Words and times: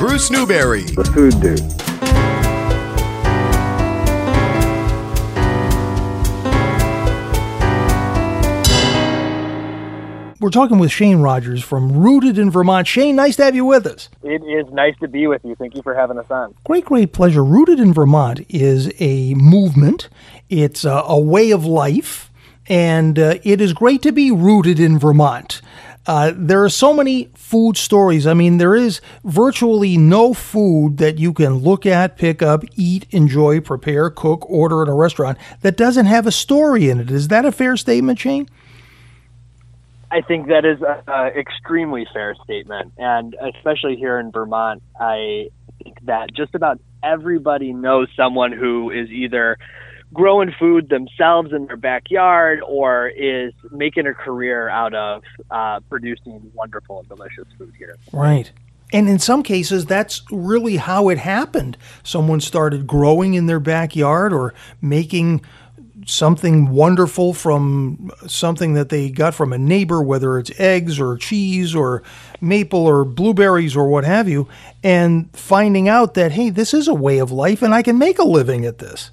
Bruce 0.00 0.30
Newberry. 0.30 0.80
The 0.80 1.04
Food 1.04 1.42
Dude. 1.42 1.60
We're 10.40 10.48
talking 10.48 10.78
with 10.78 10.90
Shane 10.90 11.18
Rogers 11.18 11.62
from 11.62 11.92
Rooted 11.92 12.38
in 12.38 12.50
Vermont. 12.50 12.86
Shane, 12.86 13.14
nice 13.14 13.36
to 13.36 13.44
have 13.44 13.54
you 13.54 13.66
with 13.66 13.86
us. 13.86 14.08
It 14.22 14.42
is 14.42 14.72
nice 14.72 14.94
to 15.00 15.08
be 15.08 15.26
with 15.26 15.44
you. 15.44 15.54
Thank 15.54 15.74
you 15.74 15.82
for 15.82 15.94
having 15.94 16.16
us 16.16 16.30
on. 16.30 16.54
Great, 16.64 16.86
great 16.86 17.12
pleasure. 17.12 17.44
Rooted 17.44 17.78
in 17.78 17.92
Vermont 17.92 18.40
is 18.48 18.90
a 19.00 19.34
movement, 19.34 20.08
it's 20.48 20.86
a, 20.86 21.02
a 21.08 21.20
way 21.20 21.50
of 21.50 21.66
life, 21.66 22.30
and 22.70 23.18
uh, 23.18 23.34
it 23.42 23.60
is 23.60 23.74
great 23.74 24.00
to 24.00 24.12
be 24.12 24.30
rooted 24.30 24.80
in 24.80 24.98
Vermont. 24.98 25.60
Uh, 26.06 26.32
there 26.34 26.64
are 26.64 26.70
so 26.70 26.94
many 26.94 27.24
food 27.34 27.76
stories. 27.76 28.26
I 28.26 28.34
mean, 28.34 28.56
there 28.56 28.74
is 28.74 29.00
virtually 29.22 29.96
no 29.98 30.32
food 30.32 30.96
that 30.96 31.18
you 31.18 31.32
can 31.32 31.56
look 31.56 31.84
at, 31.84 32.16
pick 32.16 32.42
up, 32.42 32.64
eat, 32.74 33.06
enjoy, 33.10 33.60
prepare, 33.60 34.08
cook, 34.08 34.48
order 34.48 34.82
in 34.82 34.88
a 34.88 34.94
restaurant 34.94 35.36
that 35.60 35.76
doesn't 35.76 36.06
have 36.06 36.26
a 36.26 36.32
story 36.32 36.88
in 36.88 37.00
it. 37.00 37.10
Is 37.10 37.28
that 37.28 37.44
a 37.44 37.52
fair 37.52 37.76
statement, 37.76 38.18
Shane? 38.18 38.48
I 40.10 40.22
think 40.22 40.48
that 40.48 40.64
is 40.64 40.78
an 40.82 41.28
extremely 41.38 42.06
fair 42.12 42.34
statement. 42.42 42.92
And 42.96 43.36
especially 43.54 43.96
here 43.96 44.18
in 44.18 44.32
Vermont, 44.32 44.82
I 44.98 45.50
think 45.82 45.98
that 46.06 46.34
just 46.34 46.54
about 46.54 46.80
everybody 47.02 47.72
knows 47.72 48.08
someone 48.16 48.52
who 48.52 48.90
is 48.90 49.08
either 49.10 49.58
growing 50.12 50.52
food 50.58 50.88
themselves 50.88 51.52
in 51.52 51.66
their 51.66 51.76
backyard 51.76 52.60
or 52.66 53.08
is 53.08 53.52
making 53.70 54.06
a 54.06 54.14
career 54.14 54.68
out 54.68 54.94
of 54.94 55.22
uh, 55.50 55.80
producing 55.88 56.50
wonderful 56.54 57.00
and 57.00 57.08
delicious 57.08 57.46
food 57.56 57.72
here. 57.78 57.96
Right. 58.12 58.50
And 58.92 59.08
in 59.08 59.20
some 59.20 59.42
cases, 59.42 59.86
that's 59.86 60.22
really 60.32 60.76
how 60.76 61.08
it 61.10 61.18
happened. 61.18 61.76
Someone 62.02 62.40
started 62.40 62.86
growing 62.86 63.34
in 63.34 63.46
their 63.46 63.60
backyard 63.60 64.32
or 64.32 64.52
making 64.82 65.42
something 66.06 66.70
wonderful 66.70 67.32
from 67.34 68.10
something 68.26 68.74
that 68.74 68.88
they 68.88 69.10
got 69.10 69.34
from 69.34 69.52
a 69.52 69.58
neighbor, 69.58 70.02
whether 70.02 70.38
it's 70.38 70.50
eggs 70.58 70.98
or 70.98 71.16
cheese 71.16 71.74
or 71.74 72.02
maple 72.40 72.84
or 72.84 73.04
blueberries 73.04 73.76
or 73.76 73.88
what 73.88 74.04
have 74.04 74.28
you, 74.28 74.48
and 74.82 75.28
finding 75.36 75.88
out 75.88 76.14
that, 76.14 76.32
hey, 76.32 76.50
this 76.50 76.74
is 76.74 76.88
a 76.88 76.94
way 76.94 77.18
of 77.18 77.30
life 77.30 77.62
and 77.62 77.74
I 77.74 77.82
can 77.82 77.98
make 77.98 78.18
a 78.18 78.24
living 78.24 78.64
at 78.64 78.78
this. 78.78 79.10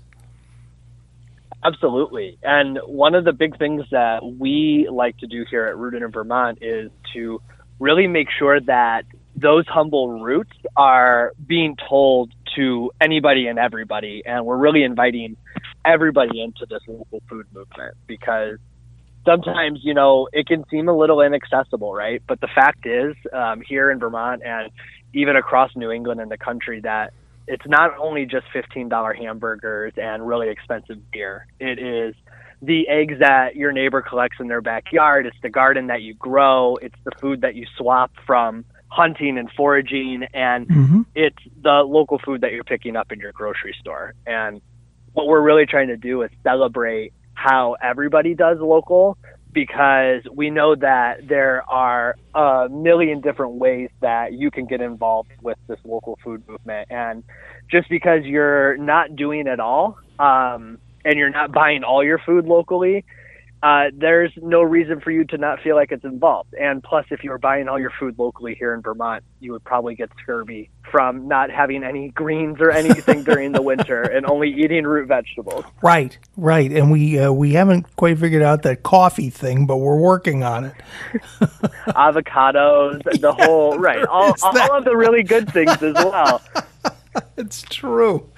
Absolutely. 1.68 2.38
And 2.44 2.80
one 2.86 3.14
of 3.14 3.26
the 3.26 3.34
big 3.34 3.58
things 3.58 3.84
that 3.92 4.24
we 4.24 4.88
like 4.90 5.18
to 5.18 5.28
do 5.28 5.44
here 5.50 5.66
at 5.66 5.78
Rooted 5.78 6.02
in 6.02 6.12
Vermont 6.12 6.60
is 6.62 6.90
to 7.14 7.42
really 7.80 8.08
make 8.08 8.28
sure 8.40 8.62
that 8.62 9.04
those 9.36 9.66
humble 9.68 10.22
roots 10.22 10.54
are 10.78 11.34
being 11.46 11.76
told 11.90 12.32
to 12.56 12.92
anybody 13.02 13.48
and 13.48 13.60
everybody. 13.60 14.24
And 14.26 14.46
we're 14.46 14.58
really 14.58 14.84
inviting 14.84 15.36
everybody 15.86 16.42
into 16.42 16.66
this 16.70 16.80
local 16.88 17.22
food 17.30 17.46
movement 17.54 17.96
because 18.08 18.60
sometimes, 19.26 19.82
you 19.84 19.94
know, 19.94 20.30
it 20.32 20.48
can 20.48 20.64
seem 20.70 20.88
a 20.88 20.98
little 20.98 21.22
inaccessible, 21.22 21.94
right? 21.94 22.24
But 22.26 22.40
the 22.40 22.48
fact 22.56 22.86
is, 22.86 23.14
um, 23.34 23.62
here 23.62 23.92
in 23.92 24.00
Vermont 24.00 24.42
and 24.46 24.72
even 25.14 25.36
across 25.36 25.76
New 25.76 25.92
England 25.92 26.22
and 26.22 26.32
the 26.32 26.38
country, 26.38 26.80
that 26.82 27.12
it's 27.48 27.66
not 27.66 27.98
only 27.98 28.26
just 28.26 28.46
$15 28.54 29.18
hamburgers 29.18 29.94
and 29.98 30.28
really 30.28 30.50
expensive 30.50 30.98
beer. 31.12 31.48
It 31.60 31.80
is 31.80 32.16
the 32.62 32.88
eggs 32.90 33.20
that 33.20 33.56
your 33.56 33.72
neighbor 33.72 34.02
collects 34.02 34.38
in 34.40 34.48
their 34.48 34.62
backyard. 34.62 35.26
It's 35.26 35.38
the 35.42 35.50
garden 35.50 35.88
that 35.88 36.02
you 36.02 36.14
grow. 36.16 36.76
It's 36.78 36.96
the 37.04 37.12
food 37.22 37.42
that 37.42 37.56
you 37.56 37.66
swap 37.78 38.12
from 38.26 38.66
hunting 38.90 39.38
and 39.38 39.50
foraging. 39.56 40.28
And 40.34 40.68
Mm-hmm. 40.68 41.02
it's 41.16 41.38
the 41.62 41.84
local 41.88 42.20
food 42.20 42.42
that 42.42 42.52
you're 42.52 42.64
picking 42.64 42.96
up 42.96 43.12
in 43.12 43.20
your 43.20 43.32
grocery 43.32 43.76
store. 43.80 44.14
And 44.26 44.62
what 45.14 45.28
we're 45.28 45.42
really 45.42 45.66
trying 45.66 45.88
to 45.88 45.98
do 45.98 46.22
is 46.24 46.32
celebrate 46.44 47.14
how 47.34 47.76
everybody 47.82 48.34
does 48.34 48.58
local 48.60 49.18
because 49.54 50.22
we 50.34 50.50
know 50.50 50.76
that 50.76 51.28
there 51.28 51.64
are 51.70 52.16
a 52.36 52.68
million 52.70 53.22
different 53.22 53.54
ways 53.54 53.90
that 54.02 54.34
you 54.34 54.52
can 54.52 54.66
get 54.66 54.82
involved 54.82 55.32
with 55.42 55.58
this 55.68 55.80
local 55.84 56.18
food 56.24 56.44
movement. 56.48 56.88
And 56.92 57.24
just 57.70 57.90
because 57.90 58.24
you're 58.24 58.78
not 58.78 59.16
doing 59.16 59.48
it 59.48 59.60
all 59.60 59.98
um, 60.20 60.78
and 61.06 61.18
you're 61.18 61.30
not 61.30 61.52
buying 61.52 61.84
all 61.84 62.04
your 62.04 62.20
food 62.20 62.46
locally, 62.46 63.06
uh, 63.64 63.86
there's 63.94 64.32
no 64.42 64.62
reason 64.62 65.02
for 65.02 65.10
you 65.10 65.26
to 65.26 65.38
not 65.38 65.62
feel 65.62 65.76
like 65.76 65.92
it's 65.92 66.06
involved. 66.06 66.54
And 66.54 66.84
plus, 66.84 67.06
if 67.10 67.24
you 67.24 67.32
were 67.32 67.40
buying 67.40 67.68
all 67.68 67.80
your 67.80 67.92
food 68.00 68.18
locally 68.20 68.56
here 68.56 68.74
in 68.74 68.82
Vermont, 68.82 69.24
you 69.40 69.52
would 69.52 69.64
probably 69.64 69.96
get 69.96 70.10
scurvy 70.22 70.70
from 70.92 71.28
not 71.28 71.50
having 71.50 71.84
any 71.84 72.10
greens 72.10 72.58
or 72.60 72.72
anything 72.72 73.24
during 73.26 73.52
the 73.52 73.62
winter 73.62 74.02
and 74.02 74.26
only 74.30 74.50
eating 74.50 74.86
root 74.86 75.08
vegetables. 75.08 75.66
Right, 75.82 76.18
right. 76.36 76.72
And 76.72 76.92
we 76.92 77.20
uh, 77.20 77.32
we 77.32 77.54
haven't 77.54 77.96
quite 77.96 78.20
figured 78.20 78.44
out 78.44 78.62
that 78.64 78.84
coffee 78.84 79.30
thing, 79.30 79.66
but 79.66 79.78
we're 79.78 80.00
working 80.00 80.44
on 80.44 80.66
it. 80.66 80.76
Avocados, 81.90 83.04
the 83.20 83.32
whole 83.40 83.80
right, 83.80 84.06
all, 84.06 84.36
all 84.44 84.78
of 84.78 84.86
the 84.86 84.96
really 84.96 85.24
good 85.24 85.52
things 85.52 85.82
as 85.82 85.96
well. 85.96 86.42
It's 87.38 87.62
true. 87.62 88.32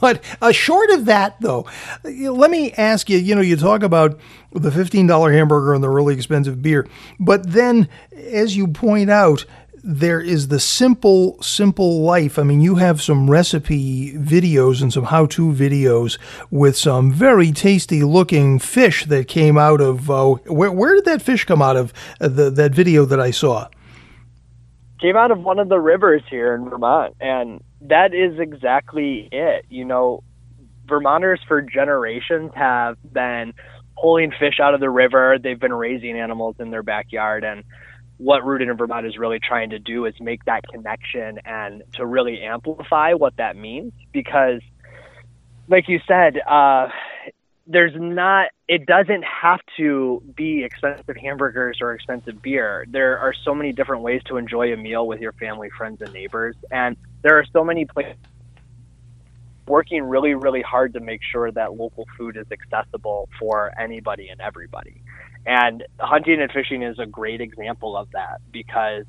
But 0.00 0.22
uh, 0.40 0.52
short 0.52 0.88
of 0.90 1.06
that, 1.06 1.40
though, 1.40 1.66
let 2.04 2.50
me 2.50 2.72
ask 2.72 3.10
you 3.10 3.18
you 3.18 3.34
know, 3.34 3.40
you 3.40 3.56
talk 3.56 3.82
about 3.82 4.18
the 4.52 4.70
$15 4.70 5.32
hamburger 5.32 5.74
and 5.74 5.82
the 5.82 5.90
really 5.90 6.14
expensive 6.14 6.62
beer, 6.62 6.86
but 7.18 7.50
then, 7.50 7.88
as 8.16 8.56
you 8.56 8.68
point 8.68 9.10
out, 9.10 9.44
there 9.82 10.20
is 10.20 10.48
the 10.48 10.60
simple, 10.60 11.40
simple 11.42 12.00
life. 12.00 12.38
I 12.38 12.44
mean, 12.44 12.60
you 12.60 12.76
have 12.76 13.02
some 13.02 13.28
recipe 13.28 14.14
videos 14.14 14.80
and 14.80 14.92
some 14.92 15.04
how 15.04 15.26
to 15.26 15.52
videos 15.52 16.16
with 16.50 16.76
some 16.76 17.12
very 17.12 17.52
tasty 17.52 18.02
looking 18.02 18.58
fish 18.58 19.04
that 19.06 19.28
came 19.28 19.58
out 19.58 19.80
of. 19.80 20.10
Uh, 20.10 20.34
where, 20.46 20.72
where 20.72 20.94
did 20.94 21.04
that 21.04 21.22
fish 21.22 21.44
come 21.44 21.60
out 21.60 21.76
of? 21.76 21.92
Uh, 22.20 22.28
the, 22.28 22.50
that 22.50 22.72
video 22.72 23.04
that 23.04 23.20
I 23.20 23.30
saw? 23.30 23.68
came 25.04 25.16
out 25.16 25.30
of 25.30 25.40
one 25.40 25.58
of 25.58 25.68
the 25.68 25.78
rivers 25.78 26.22
here 26.30 26.54
in 26.54 26.68
Vermont, 26.68 27.14
and 27.20 27.62
that 27.84 28.14
is 28.14 28.38
exactly 28.38 29.28
it. 29.30 29.66
You 29.68 29.84
know, 29.84 30.22
Vermonters 30.86 31.40
for 31.48 31.62
generations 31.62 32.52
have 32.54 32.96
been 33.10 33.54
pulling 34.00 34.32
fish 34.38 34.60
out 34.60 34.74
of 34.74 34.80
the 34.80 34.90
river. 34.90 35.38
They've 35.42 35.58
been 35.58 35.72
raising 35.72 36.18
animals 36.18 36.56
in 36.58 36.70
their 36.70 36.82
backyard, 36.82 37.44
and 37.44 37.64
what 38.18 38.44
Rooted 38.44 38.68
in 38.68 38.76
Vermont 38.76 39.06
is 39.06 39.16
really 39.16 39.38
trying 39.38 39.70
to 39.70 39.78
do 39.78 40.04
is 40.06 40.14
make 40.20 40.44
that 40.44 40.62
connection 40.68 41.40
and 41.44 41.82
to 41.94 42.04
really 42.04 42.42
amplify 42.42 43.14
what 43.14 43.36
that 43.36 43.56
means. 43.56 43.92
Because, 44.12 44.60
like 45.68 45.88
you 45.88 46.00
said, 46.06 46.38
uh, 46.38 46.88
there's 47.66 47.94
not 47.96 48.48
it 48.68 48.86
doesn't 48.86 49.24
have 49.24 49.60
to 49.76 50.22
be 50.36 50.64
expensive 50.64 51.16
hamburgers 51.16 51.78
or 51.80 51.94
expensive 51.94 52.42
beer 52.42 52.84
there 52.90 53.18
are 53.18 53.32
so 53.32 53.54
many 53.54 53.72
different 53.72 54.02
ways 54.02 54.20
to 54.26 54.36
enjoy 54.36 54.72
a 54.72 54.76
meal 54.76 55.06
with 55.06 55.18
your 55.18 55.32
family 55.32 55.70
friends 55.70 56.02
and 56.02 56.12
neighbors 56.12 56.54
and 56.70 56.96
there 57.24 57.36
are 57.36 57.44
so 57.52 57.64
many 57.64 57.84
places 57.84 58.14
working 59.66 60.04
really 60.04 60.34
really 60.34 60.62
hard 60.62 60.92
to 60.92 61.00
make 61.00 61.20
sure 61.32 61.50
that 61.50 61.74
local 61.74 62.06
food 62.16 62.36
is 62.36 62.46
accessible 62.52 63.28
for 63.40 63.72
anybody 63.80 64.28
and 64.28 64.40
everybody 64.40 65.02
and 65.46 65.82
hunting 65.98 66.40
and 66.40 66.52
fishing 66.52 66.82
is 66.82 66.98
a 66.98 67.06
great 67.06 67.40
example 67.40 67.96
of 67.96 68.08
that 68.12 68.40
because 68.52 69.04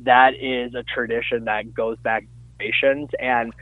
that 0.00 0.32
is 0.40 0.74
a 0.74 0.84
tradition 0.84 1.44
that 1.44 1.74
goes 1.74 1.98
back 1.98 2.24
generations 2.58 3.10
and 3.20 3.52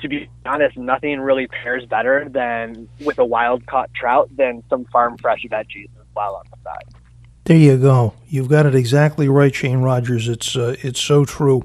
to 0.00 0.08
be 0.08 0.28
honest, 0.44 0.76
nothing 0.76 1.20
really 1.20 1.46
pairs 1.46 1.86
better 1.86 2.28
than 2.28 2.88
with 3.04 3.18
a 3.18 3.24
wild 3.24 3.64
caught 3.66 3.92
trout 3.94 4.28
than 4.36 4.62
some 4.68 4.84
farm 4.86 5.16
fresh 5.16 5.44
veggies 5.48 5.88
as 6.00 6.06
well 6.14 6.34
on 6.34 6.44
the 6.50 6.56
side. 6.64 7.02
There 7.44 7.56
you 7.56 7.76
go. 7.76 8.14
You've 8.28 8.48
got 8.48 8.66
it 8.66 8.74
exactly 8.74 9.28
right, 9.28 9.54
Shane 9.54 9.78
Rogers. 9.78 10.28
It's 10.28 10.56
uh, 10.56 10.76
it's 10.82 11.00
so 11.00 11.24
true. 11.24 11.62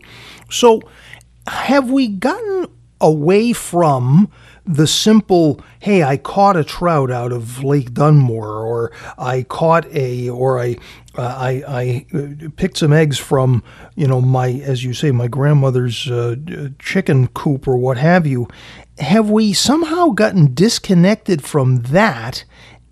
So, 0.49 0.81
have 1.47 1.89
we 1.89 2.07
gotten 2.07 2.67
away 2.99 3.53
from 3.53 4.31
the 4.65 4.87
simple, 4.87 5.61
hey, 5.79 6.03
I 6.03 6.17
caught 6.17 6.57
a 6.57 6.63
trout 6.63 7.09
out 7.09 7.31
of 7.31 7.63
Lake 7.63 7.93
Dunmore, 7.93 8.61
or 8.61 8.91
I 9.17 9.43
caught 9.43 9.85
a, 9.93 10.29
or 10.29 10.59
I, 10.59 10.77
uh, 11.17 11.21
I, 11.21 11.63
I 11.67 12.05
uh, 12.13 12.49
picked 12.57 12.77
some 12.77 12.91
eggs 12.91 13.17
from, 13.17 13.63
you 13.95 14.07
know, 14.07 14.19
my, 14.19 14.49
as 14.49 14.83
you 14.83 14.93
say, 14.93 15.11
my 15.11 15.27
grandmother's 15.27 16.11
uh, 16.11 16.35
chicken 16.79 17.27
coop 17.27 17.67
or 17.67 17.77
what 17.77 17.97
have 17.97 18.27
you. 18.27 18.47
Have 18.99 19.29
we 19.29 19.53
somehow 19.53 20.09
gotten 20.09 20.53
disconnected 20.53 21.43
from 21.43 21.83
that? 21.83 22.43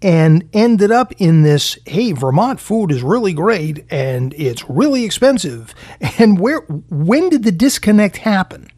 And 0.06 0.48
ended 0.54 0.92
up 0.92 1.12
in 1.18 1.42
this 1.42 1.80
hey 1.88 2.12
vermont 2.12 2.60
food 2.60 2.92
is 2.92 3.02
really 3.02 3.34
great 3.34 3.84
and 3.90 4.36
it's 4.36 4.70
really 4.70 5.04
expensive 5.04 5.74
and 6.20 6.40
where 6.40 6.62
when 6.90 7.28
did 7.28 7.44
the 7.44 7.52
disconnect 7.52 8.18
happen 8.18 8.70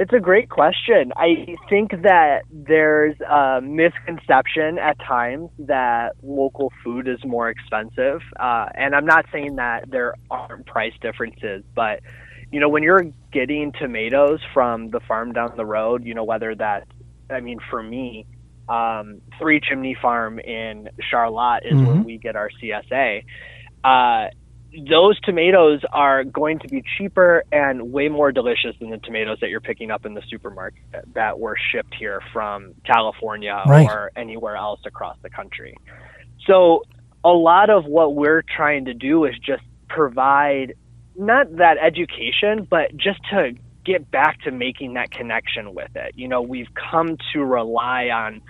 It's 0.00 0.12
a 0.12 0.20
great 0.20 0.48
question. 0.48 1.12
I 1.16 1.56
think 1.68 1.90
that 1.90 2.42
there's 2.52 3.16
a 3.20 3.60
misconception 3.60 4.78
at 4.78 4.96
times 5.00 5.50
that 5.58 6.12
local 6.22 6.72
food 6.84 7.08
is 7.08 7.18
more 7.24 7.50
expensive. 7.50 8.20
Uh, 8.38 8.66
and 8.76 8.94
I'm 8.94 9.06
not 9.06 9.26
saying 9.32 9.56
that 9.56 9.90
there 9.90 10.14
aren't 10.30 10.66
price 10.66 10.92
differences, 11.00 11.64
but 11.74 11.98
you 12.52 12.60
know, 12.60 12.68
when 12.68 12.84
you're 12.84 13.06
getting 13.32 13.72
tomatoes 13.72 14.38
from 14.54 14.90
the 14.90 15.00
farm 15.00 15.32
down 15.32 15.54
the 15.56 15.66
road, 15.66 16.04
you 16.04 16.14
know, 16.14 16.22
whether 16.22 16.54
that, 16.54 16.86
I 17.28 17.40
mean, 17.40 17.58
for 17.68 17.82
me, 17.82 18.24
um, 18.68 19.20
Three 19.38 19.60
Chimney 19.60 19.96
Farm 20.00 20.38
in 20.38 20.88
Charlotte 21.10 21.64
is 21.64 21.74
where 21.74 21.96
Mhm. 21.96 22.04
we 22.04 22.18
get 22.18 22.36
our 22.36 22.50
CSA. 22.60 23.24
Uh, 23.82 24.28
those 24.86 25.18
tomatoes 25.20 25.80
are 25.92 26.24
going 26.24 26.58
to 26.58 26.68
be 26.68 26.82
cheaper 26.98 27.42
and 27.50 27.90
way 27.90 28.08
more 28.08 28.30
delicious 28.32 28.76
than 28.78 28.90
the 28.90 28.98
tomatoes 28.98 29.38
that 29.40 29.48
you're 29.48 29.62
picking 29.62 29.90
up 29.90 30.04
in 30.04 30.12
the 30.12 30.20
supermarket 30.28 30.82
that 31.14 31.38
were 31.38 31.56
shipped 31.72 31.94
here 31.94 32.20
from 32.32 32.74
California 32.84 33.62
Right. 33.66 33.88
or 33.88 34.10
anywhere 34.14 34.56
else 34.56 34.80
across 34.84 35.16
the 35.22 35.30
country. 35.30 35.74
So 36.46 36.82
a 37.24 37.30
lot 37.30 37.70
of 37.70 37.86
what 37.86 38.14
we're 38.14 38.42
trying 38.42 38.84
to 38.86 38.94
do 38.94 39.24
is 39.24 39.34
just 39.38 39.62
provide 39.88 40.74
not 41.16 41.56
that 41.56 41.78
education, 41.78 42.66
but 42.68 42.94
just 42.96 43.20
to 43.30 43.52
get 43.88 44.10
back 44.10 44.40
to 44.42 44.50
making 44.50 44.94
that 44.94 45.10
connection 45.10 45.74
with 45.74 45.90
it. 45.96 46.12
You 46.14 46.28
know, 46.28 46.42
we've 46.42 46.68
come 46.90 47.16
to 47.32 47.44
rely 47.44 48.10
on 48.10 48.42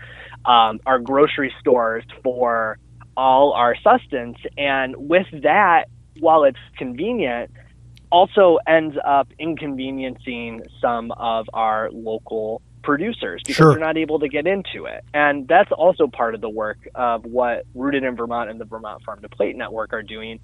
um, 0.45 0.81
our 0.85 0.99
grocery 0.99 1.53
stores 1.61 2.05
for 2.25 2.79
all 3.17 3.53
our 3.53 3.77
sustenance, 3.77 4.39
and 4.57 4.95
with 4.97 5.27
that, 5.43 5.85
while 6.19 6.45
it's 6.45 6.59
convenient, 6.77 7.51
also 8.11 8.59
ends 8.67 8.97
up 9.05 9.29
inconveniencing 9.39 10.63
some 10.81 11.13
of 11.13 11.47
our 11.53 11.91
local 11.93 12.63
producers 12.83 13.41
because 13.43 13.57
Sure. 13.57 13.71
they're 13.73 13.81
not 13.81 13.97
able 13.97 14.19
to 14.21 14.29
get 14.29 14.47
into 14.47 14.87
it. 14.87 15.05
And 15.15 15.47
that's 15.49 15.71
also 15.73 16.07
part 16.07 16.35
of 16.35 16.41
the 16.41 16.49
work 16.49 16.79
of 16.95 17.25
what 17.25 17.65
Rooted 17.75 18.05
in 18.05 18.17
Vermont 18.17 18.51
and 18.51 18.61
the 18.61 18.65
Vermont 18.65 19.03
Farm 19.05 19.21
to 19.23 19.29
Plate 19.29 19.57
Network 19.57 19.93
are 19.93 20.03
doing, 20.03 20.41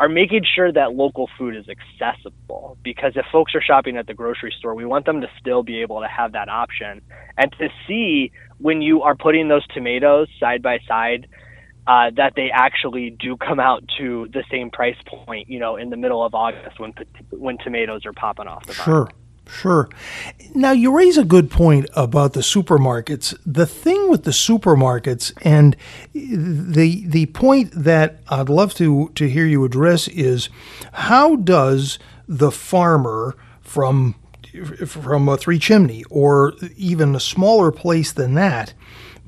are 0.00 0.08
making 0.08 0.44
sure 0.54 0.72
that 0.72 0.94
local 0.94 1.28
food 1.38 1.56
is 1.56 1.66
accessible. 1.68 2.76
Because 2.82 3.12
if 3.16 3.24
folks 3.32 3.54
are 3.54 3.62
shopping 3.62 3.96
at 3.96 4.06
the 4.06 4.14
grocery 4.14 4.54
store, 4.58 4.74
we 4.74 4.84
want 4.84 5.06
them 5.06 5.20
to 5.20 5.28
still 5.40 5.62
be 5.62 5.80
able 5.80 6.00
to 6.00 6.08
have 6.08 6.32
that 6.32 6.48
option 6.48 7.00
and 7.36 7.52
to 7.58 7.68
see 7.86 8.30
when 8.58 8.82
you 8.82 9.02
are 9.02 9.14
putting 9.14 9.48
those 9.48 9.66
tomatoes 9.68 10.28
side 10.40 10.62
by 10.62 10.78
side 10.86 11.26
uh, 11.86 12.10
that 12.16 12.34
they 12.36 12.50
actually 12.52 13.08
do 13.18 13.34
come 13.36 13.58
out 13.58 13.82
to 13.96 14.28
the 14.34 14.44
same 14.50 14.70
price 14.70 14.96
point, 15.06 15.48
you 15.48 15.58
know, 15.58 15.76
in 15.76 15.88
the 15.88 15.96
middle 15.96 16.22
of 16.22 16.34
August 16.34 16.78
when 16.78 16.92
when 17.30 17.56
tomatoes 17.58 18.04
are 18.04 18.12
popping 18.12 18.46
off 18.46 18.66
the 18.66 18.74
vine. 18.74 18.84
Sure, 18.84 19.08
sure. 19.48 19.88
Now, 20.54 20.72
you 20.72 20.96
raise 20.96 21.18
a 21.18 21.24
good 21.24 21.50
point 21.50 21.88
about 21.94 22.32
the 22.32 22.40
supermarkets. 22.40 23.36
The 23.44 23.66
thing 23.66 24.10
with 24.10 24.24
the 24.24 24.30
supermarkets, 24.30 25.32
and 25.42 25.76
the 26.14 27.04
the 27.06 27.26
point 27.26 27.72
that 27.72 28.20
I'd 28.28 28.48
love 28.48 28.74
to 28.74 29.10
to 29.14 29.28
hear 29.28 29.46
you 29.46 29.64
address 29.64 30.08
is 30.08 30.48
how 30.92 31.36
does 31.36 31.98
the 32.26 32.50
farmer 32.50 33.36
from 33.60 34.14
from 34.86 35.28
a 35.28 35.36
three 35.36 35.58
chimney 35.58 36.04
or 36.10 36.54
even 36.76 37.14
a 37.14 37.20
smaller 37.20 37.70
place 37.70 38.12
than 38.12 38.34
that 38.34 38.74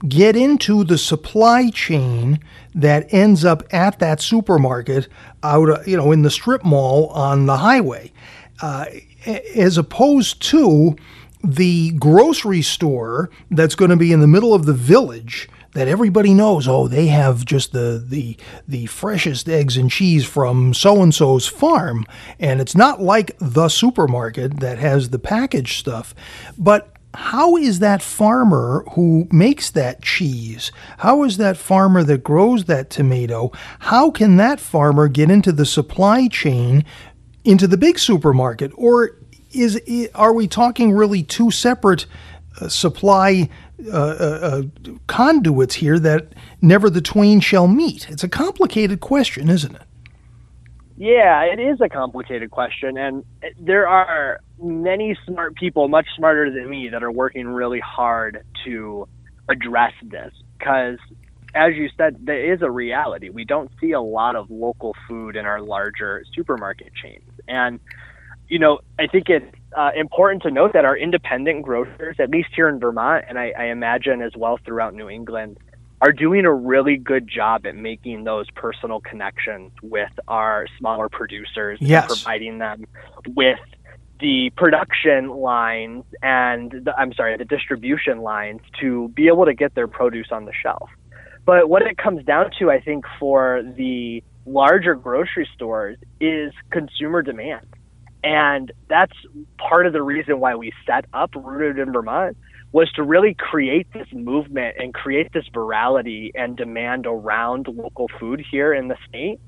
get 0.08 0.34
into 0.34 0.82
the 0.82 0.96
supply 0.96 1.69
chain 1.70 2.40
that 2.75 3.12
ends 3.12 3.44
up 3.44 3.62
at 3.72 3.99
that 3.99 4.20
supermarket 4.20 5.08
out 5.43 5.87
you 5.87 5.96
know 5.96 6.11
in 6.11 6.22
the 6.22 6.31
strip 6.31 6.64
mall 6.64 7.08
on 7.08 7.46
the 7.46 7.58
highway 7.58 8.11
uh, 8.62 8.87
as 9.26 9.78
opposed 9.78 10.40
to 10.43 10.96
the 11.43 11.93
grocery 11.93 12.62
store 12.62 13.31
that's 13.50 13.75
going 13.75 13.90
to 13.90 13.96
be 13.96 14.12
in 14.12 14.20
the 14.20 14.26
middle 14.26 14.52
of 14.52 14.67
the 14.67 14.75
village 14.75 15.49
that 15.72 15.88
everybody 15.88 16.34
knows 16.34 16.67
oh 16.67 16.88
they 16.88 17.06
have 17.06 17.44
just 17.44 17.72
the 17.72 18.05
the 18.06 18.37
the 18.67 18.87
freshest 18.87 19.49
eggs 19.49 19.76
and 19.76 19.90
cheese 19.90 20.25
from 20.25 20.75
so 20.75 21.02
and 21.02 21.14
so's 21.14 21.46
farm. 21.46 22.05
And 22.38 22.61
it's 22.61 22.75
not 22.76 23.00
like 23.00 23.37
the 23.38 23.69
supermarket 23.69 24.61
that 24.61 24.78
has 24.78 25.11
the 25.11 25.19
packaged 25.19 25.78
stuff. 25.78 26.14
But 26.58 26.94
how 27.12 27.56
is 27.56 27.81
that 27.81 28.02
farmer 28.02 28.84
who 28.93 29.26
makes 29.32 29.70
that 29.70 30.00
cheese? 30.00 30.70
How 30.99 31.25
is 31.25 31.38
that 31.38 31.56
farmer 31.56 32.05
that 32.05 32.22
grows 32.22 32.64
that 32.64 32.88
tomato? 32.88 33.50
How 33.81 34.11
can 34.11 34.37
that 34.37 34.61
farmer 34.61 35.08
get 35.08 35.31
into 35.31 35.50
the 35.50 35.67
supply 35.67 36.28
chain 36.28 36.84
into 37.44 37.66
the 37.66 37.76
big 37.76 37.98
supermarket 37.98 38.72
or 38.75 39.16
is 39.52 39.81
are 40.14 40.32
we 40.32 40.46
talking 40.46 40.92
really 40.92 41.22
two 41.22 41.50
separate 41.50 42.06
uh, 42.60 42.69
supply 42.69 43.48
uh, 43.92 43.96
uh, 43.96 44.38
uh, 44.42 44.62
conduits 45.06 45.76
here 45.76 45.98
that 45.98 46.34
never 46.60 46.90
the 46.90 47.00
twain 47.00 47.40
shall 47.40 47.66
meet 47.66 48.08
it's 48.10 48.22
a 48.22 48.28
complicated 48.28 49.00
question 49.00 49.48
isn't 49.48 49.75
it 49.75 49.82
Yeah, 51.00 51.44
it 51.44 51.58
is 51.58 51.81
a 51.81 51.88
complicated 51.88 52.50
question, 52.50 52.98
and 52.98 53.25
there 53.58 53.88
are 53.88 54.40
many 54.62 55.16
smart 55.25 55.54
people, 55.54 55.88
much 55.88 56.06
smarter 56.14 56.50
than 56.50 56.69
me, 56.69 56.90
that 56.90 57.02
are 57.02 57.10
working 57.10 57.48
really 57.48 57.81
hard 57.81 58.44
to 58.66 59.08
address 59.48 59.94
this. 60.02 60.31
Because, 60.58 60.98
as 61.55 61.75
you 61.75 61.88
said, 61.97 62.17
there 62.20 62.52
is 62.52 62.62
a 62.62 62.70
reality. 62.70 63.29
We 63.31 63.44
don't 63.44 63.70
see 63.81 63.93
a 63.93 64.00
lot 64.00 64.37
of 64.37 64.50
local 64.50 64.94
food 65.08 65.37
in 65.37 65.47
our 65.47 65.61
larger 65.61 66.25
supermarket 66.35 66.93
chains, 66.94 67.31
and 67.49 67.81
you 68.49 68.58
know, 68.58 68.81
I 68.99 69.06
think 69.06 69.29
it's 69.29 69.47
uh, 69.76 69.91
important 69.97 70.43
to 70.43 70.50
note 70.50 70.73
that 70.73 70.85
our 70.85 70.97
independent 70.97 71.62
grocers, 71.62 72.17
at 72.19 72.31
least 72.31 72.49
here 72.55 72.69
in 72.69 72.81
Vermont, 72.81 73.25
and 73.29 73.38
I, 73.38 73.52
I 73.56 73.64
imagine 73.67 74.23
as 74.23 74.32
well 74.37 74.58
throughout 74.64 74.93
New 74.93 75.08
England, 75.08 75.56
are 76.00 76.11
doing 76.12 76.44
a 76.47 76.52
really 76.52 76.97
good 76.97 77.29
job 77.29 77.64
at 77.64 77.76
making 77.76 78.25
those 78.25 78.46
personal 78.56 79.00
connections 79.00 79.70
with 79.82 80.11
our 80.26 80.67
smaller 80.79 81.08
producers 81.08 81.79
Yes. 81.81 82.11
and 82.11 82.19
providing 82.19 82.58
them 82.58 82.87
with 83.37 83.58
the 84.19 84.50
production 84.56 85.29
lines 85.29 86.05
and 86.23 86.73
the, 86.73 86.93
I'm 86.99 87.12
sorry, 87.12 87.37
the 87.37 87.44
distribution 87.44 88.19
lines 88.20 88.61
to 88.81 89.08
be 89.11 89.29
able 89.29 89.44
to 89.44 89.55
get 89.55 89.75
their 89.75 89.87
produce 89.87 90.29
on 90.32 90.44
the 90.44 90.53
shelf. 90.61 90.91
But 91.50 91.69
what 91.69 91.82
it 91.82 91.99
comes 91.99 92.25
down 92.25 92.52
to, 92.61 92.70
I 92.70 92.79
think, 92.81 93.05
for 93.19 93.64
the 93.76 94.23
larger 94.47 94.94
grocery 94.94 95.49
stores 95.52 95.99
is 96.20 96.52
consumer 96.70 97.23
demand. 97.23 97.67
And 98.23 98.70
that's 98.88 99.17
part 99.58 99.88
of 99.88 99.93
the 99.93 100.00
reason 100.00 100.38
why 100.38 100.55
we 100.55 100.70
set 100.87 101.06
up 101.12 101.35
Rooted 101.35 101.81
in 101.81 101.93
Vermont 101.93 102.37
was 102.70 102.88
to 102.93 103.02
really 103.02 103.35
create 103.35 103.93
this 103.93 104.06
movement 104.12 104.76
and 104.79 104.94
create 104.94 105.32
this 105.32 105.44
virality 105.52 106.31
and 106.37 106.56
demand 106.56 107.06
around 107.08 107.67
local 107.67 108.06
food 108.20 108.41
here 108.49 108.73
in 108.73 108.87
the 108.87 108.96
state 109.08 109.41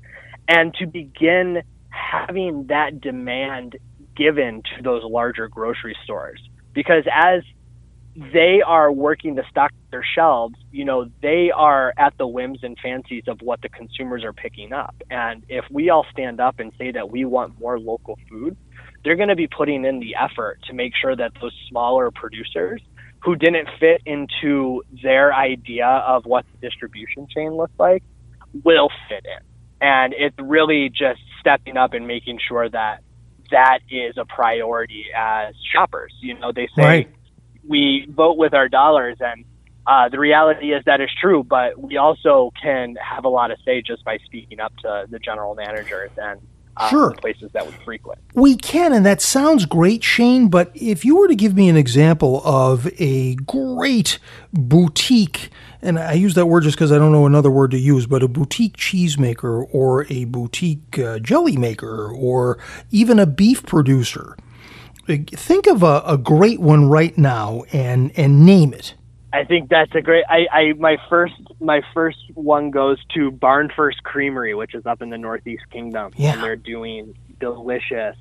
and 0.49 0.73
to 0.73 0.85
begin 0.85 1.61
having 1.87 2.67
that 2.67 2.99
demand 2.99 3.77
given 4.17 4.61
to 4.75 4.83
those 4.83 5.03
larger 5.05 5.47
grocery 5.47 5.95
stores 6.03 6.41
because 6.73 7.05
as 7.13 7.43
they 8.15 8.61
are 8.65 8.91
working 8.91 9.35
to 9.37 9.43
stock 9.49 9.71
their 9.91 10.05
shelves, 10.15 10.55
you 10.71 10.85
know, 10.85 11.09
they 11.21 11.51
are 11.55 11.93
at 11.97 12.15
the 12.17 12.27
whims 12.27 12.59
and 12.61 12.77
fancies 12.81 13.23
of 13.27 13.41
what 13.41 13.61
the 13.61 13.69
consumers 13.69 14.23
are 14.23 14.33
picking 14.33 14.71
up. 14.71 14.95
And 15.09 15.43
if 15.49 15.65
we 15.71 15.89
all 15.89 16.05
stand 16.11 16.39
up 16.39 16.59
and 16.59 16.71
say 16.77 16.91
that 16.91 17.09
we 17.09 17.25
want 17.25 17.59
more 17.59 17.79
local 17.79 18.19
food, 18.29 18.55
they're 19.03 19.15
going 19.15 19.29
to 19.29 19.35
be 19.35 19.47
putting 19.47 19.83
in 19.83 19.99
the 19.99 20.15
effort 20.15 20.59
to 20.67 20.73
make 20.73 20.93
sure 20.99 21.15
that 21.15 21.31
those 21.41 21.53
smaller 21.69 22.11
producers 22.11 22.81
who 23.23 23.35
didn't 23.35 23.67
fit 23.79 24.01
into 24.05 24.83
their 25.01 25.33
idea 25.33 25.87
of 25.87 26.25
what 26.25 26.45
the 26.51 26.67
distribution 26.67 27.27
chain 27.33 27.53
looks 27.53 27.73
like 27.79 28.03
will 28.63 28.89
fit 29.09 29.25
in. 29.25 29.43
And 29.81 30.13
it's 30.17 30.35
really 30.39 30.89
just 30.89 31.19
stepping 31.39 31.77
up 31.77 31.93
and 31.93 32.07
making 32.07 32.39
sure 32.47 32.69
that 32.69 33.01
that 33.51 33.79
is 33.89 34.17
a 34.17 34.25
priority 34.25 35.05
as 35.15 35.55
shoppers. 35.73 36.13
You 36.21 36.37
know, 36.39 36.51
they 36.51 36.67
say 36.75 36.83
Right. 36.83 37.09
We 37.67 38.07
vote 38.09 38.37
with 38.37 38.53
our 38.53 38.69
dollars 38.69 39.17
and 39.19 39.45
uh, 39.85 40.07
the 40.07 40.19
reality 40.19 40.71
is 40.73 40.83
that 40.85 41.01
is 41.01 41.09
true, 41.19 41.43
but 41.43 41.77
we 41.77 41.97
also 41.97 42.51
can 42.61 42.95
have 42.95 43.25
a 43.25 43.29
lot 43.29 43.51
of 43.51 43.57
say 43.65 43.81
just 43.81 44.03
by 44.05 44.17
speaking 44.25 44.59
up 44.61 44.75
to 44.77 45.05
the 45.09 45.19
general 45.19 45.55
managers 45.55 46.11
and 46.17 46.39
uh, 46.77 46.89
Sure. 46.89 47.11
places 47.11 47.51
that 47.51 47.65
we 47.65 47.71
frequent. 47.83 48.19
We 48.33 48.55
can, 48.55 48.93
and 48.93 49.05
that 49.05 49.21
sounds 49.21 49.65
great, 49.65 50.03
Shane. 50.03 50.47
But 50.47 50.71
if 50.73 51.03
you 51.05 51.17
were 51.17 51.27
to 51.27 51.35
give 51.35 51.55
me 51.55 51.69
an 51.69 51.77
example 51.77 52.41
of 52.45 52.87
a 52.99 53.35
great 53.35 54.19
boutique, 54.53 55.49
and 55.81 55.99
I 55.99 56.13
use 56.13 56.33
that 56.35 56.45
word 56.45 56.63
just 56.63 56.77
because 56.77 56.91
I 56.91 56.97
don't 56.97 57.11
know 57.11 57.25
another 57.25 57.51
word 57.51 57.71
to 57.71 57.77
use, 57.77 58.07
but 58.07 58.23
a 58.23 58.27
boutique 58.27 58.77
cheesemaker 58.77 59.67
or 59.71 60.05
a 60.09 60.25
boutique 60.25 60.97
uh, 60.97 61.19
jelly 61.19 61.57
maker 61.57 62.09
or 62.09 62.57
even 62.89 63.19
a 63.19 63.25
beef 63.25 63.63
producer, 63.65 64.37
think 65.07 65.67
of 65.67 65.83
a, 65.83 66.01
a 66.05 66.17
great 66.17 66.59
one 66.59 66.87
right 66.89 67.17
now 67.17 67.63
and 67.73 68.11
and 68.17 68.45
name 68.45 68.73
it. 68.73 68.95
I 69.31 69.43
think 69.45 69.69
that's 69.69 69.93
a 69.95 70.01
great. 70.01 70.23
I, 70.29 70.45
I 70.51 70.73
my 70.73 70.97
first 71.09 71.33
my 71.59 71.81
first 71.93 72.19
one 72.35 72.69
goes 72.71 72.97
to 73.15 73.31
Barn 73.31 73.71
First 73.75 74.03
Creamery, 74.03 74.53
which 74.53 74.75
is 74.75 74.85
up 74.85 75.01
in 75.01 75.09
the 75.09 75.17
Northeast 75.17 75.63
Kingdom, 75.71 76.11
Yeah. 76.15 76.33
and 76.33 76.43
they're 76.43 76.55
doing 76.55 77.15
delicious 77.39 78.15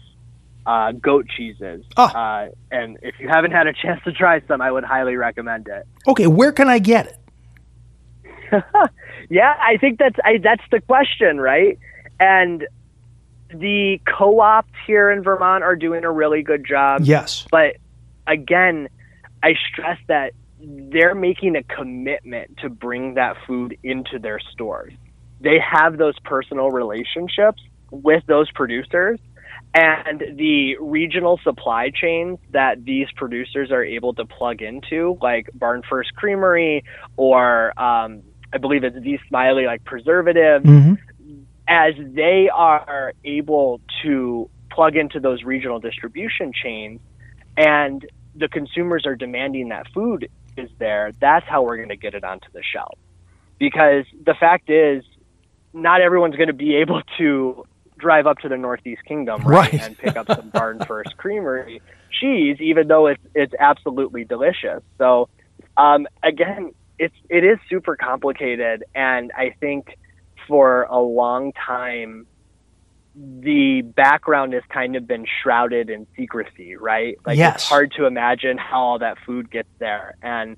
uh, 0.64 0.92
goat 0.92 1.26
cheeses. 1.36 1.84
Ah. 1.96 2.44
Uh, 2.44 2.48
and 2.70 2.98
if 3.02 3.14
you 3.20 3.28
haven't 3.28 3.50
had 3.50 3.66
a 3.66 3.72
chance 3.72 4.02
to 4.04 4.12
try 4.12 4.40
some, 4.48 4.60
I 4.62 4.70
would 4.72 4.84
highly 4.84 5.16
recommend 5.16 5.68
it. 5.68 5.86
Okay, 6.06 6.26
where 6.28 6.52
can 6.52 6.68
I 6.68 6.78
get 6.78 7.06
it? 7.06 8.62
Yeah, 9.30 9.54
I 9.60 9.76
think 9.78 9.98
that's 9.98 10.16
I, 10.24 10.38
that's 10.38 10.62
the 10.70 10.80
question, 10.80 11.40
right? 11.40 11.78
And 12.20 12.66
the 13.52 14.00
co-ops 14.06 14.73
here 14.87 15.11
in 15.11 15.23
Vermont 15.23 15.62
are 15.62 15.76
doing 15.76 16.04
a 16.04 16.11
really 16.11 16.42
good 16.42 16.64
job. 16.66 17.02
Yes. 17.04 17.47
But 17.50 17.76
again, 18.26 18.88
I 19.42 19.54
stress 19.73 19.99
that 20.09 20.32
they're 20.61 21.14
making 21.14 21.56
a 21.56 21.62
commitment 21.62 22.59
to 22.59 22.68
bring 22.68 23.14
that 23.14 23.37
food 23.47 23.76
into 23.82 24.18
their 24.18 24.38
stores. 24.38 24.92
They 25.40 25.59
have 25.59 25.99
those 25.99 26.18
personal 26.21 26.71
relationships 26.71 27.62
with 27.90 28.25
those 28.26 28.50
producers 28.52 29.18
and 29.75 30.23
the 30.37 30.76
regional 30.78 31.40
supply 31.42 31.90
chains 31.90 32.38
that 32.50 32.85
these 32.85 33.09
producers 33.16 33.71
are 33.71 33.82
able 33.82 34.14
to 34.14 34.25
plug 34.25 34.62
into, 34.62 35.18
like 35.21 35.49
Barn 35.54 35.82
First 35.88 36.14
Creamery 36.14 36.85
or 37.16 37.68
um, 37.80 38.23
I 38.52 38.59
believe 38.59 38.85
it's 38.85 38.97
V 38.99 39.18
Smiley, 39.28 39.64
like 39.64 39.82
preservative, 39.85 40.62
Mhm. 40.62 40.99
As 41.69 41.95
they 41.99 42.49
are 42.52 43.12
able 43.25 43.81
to 44.02 44.49
plug 44.71 44.97
into 44.97 45.21
those 45.21 45.42
regional 45.42 45.78
distribution 45.78 46.52
chains 46.52 47.00
and 47.57 48.07
the 48.35 48.49
consumers 48.49 49.04
are 49.07 49.14
demanding 49.14 49.69
that 49.69 49.87
food 49.92 50.28
is 50.57 50.71
there, 50.78 51.12
that's 51.21 51.47
how 51.47 51.62
we're 51.62 51.76
going 51.76 51.88
to 51.90 51.97
get 51.97 52.14
it 52.14 52.25
onto 52.25 52.49
the 52.52 52.62
shelf. 52.62 52.99
Because 53.59 54.04
the 54.25 54.35
fact 54.35 54.71
is, 54.71 55.04
not 55.73 56.00
everyone's 56.00 56.37
going 56.37 56.49
to 56.49 56.52
be 56.54 56.76
able 56.76 57.02
to 57.19 57.64
drive 57.99 58.26
up 58.26 58.38
to 58.38 58.49
the 58.49 58.57
Northeast 58.57 59.02
Kingdom 59.07 59.42
right, 59.42 59.73
Right. 59.73 59.83
and 59.83 59.97
pick 59.97 60.16
up 60.16 60.26
some 60.26 60.49
Barn 60.50 60.78
First 60.87 61.16
Creamery 61.16 61.81
cheese, 62.21 62.57
even 62.61 62.88
though 62.88 63.07
it's 63.07 63.23
it's 63.35 63.54
absolutely 63.61 64.25
delicious. 64.25 64.83
So, 64.99 65.28
um, 65.76 66.07
again, 66.23 66.73
it's 66.99 67.14
it 67.31 67.45
is 67.45 67.59
super 67.71 67.97
complicated, 67.97 68.85
and 68.95 69.31
I 69.37 69.54
think 69.61 69.97
for 70.46 70.84
a 70.84 71.00
long 71.00 71.52
time 71.52 72.26
the 73.14 73.82
background 73.82 74.54
has 74.54 74.62
kind 74.70 74.96
of 74.96 75.06
been 75.06 75.26
shrouded 75.42 75.90
in 75.90 76.06
secrecy, 76.16 76.76
right? 76.76 77.18
Like 77.26 77.37
Yes. 77.37 77.56
it's 77.56 77.68
hard 77.68 77.92
to 77.99 78.06
imagine 78.06 78.56
how 78.56 78.80
all 78.80 78.99
that 79.00 79.18
food 79.26 79.50
gets 79.50 79.68
there. 79.78 80.14
And 80.22 80.56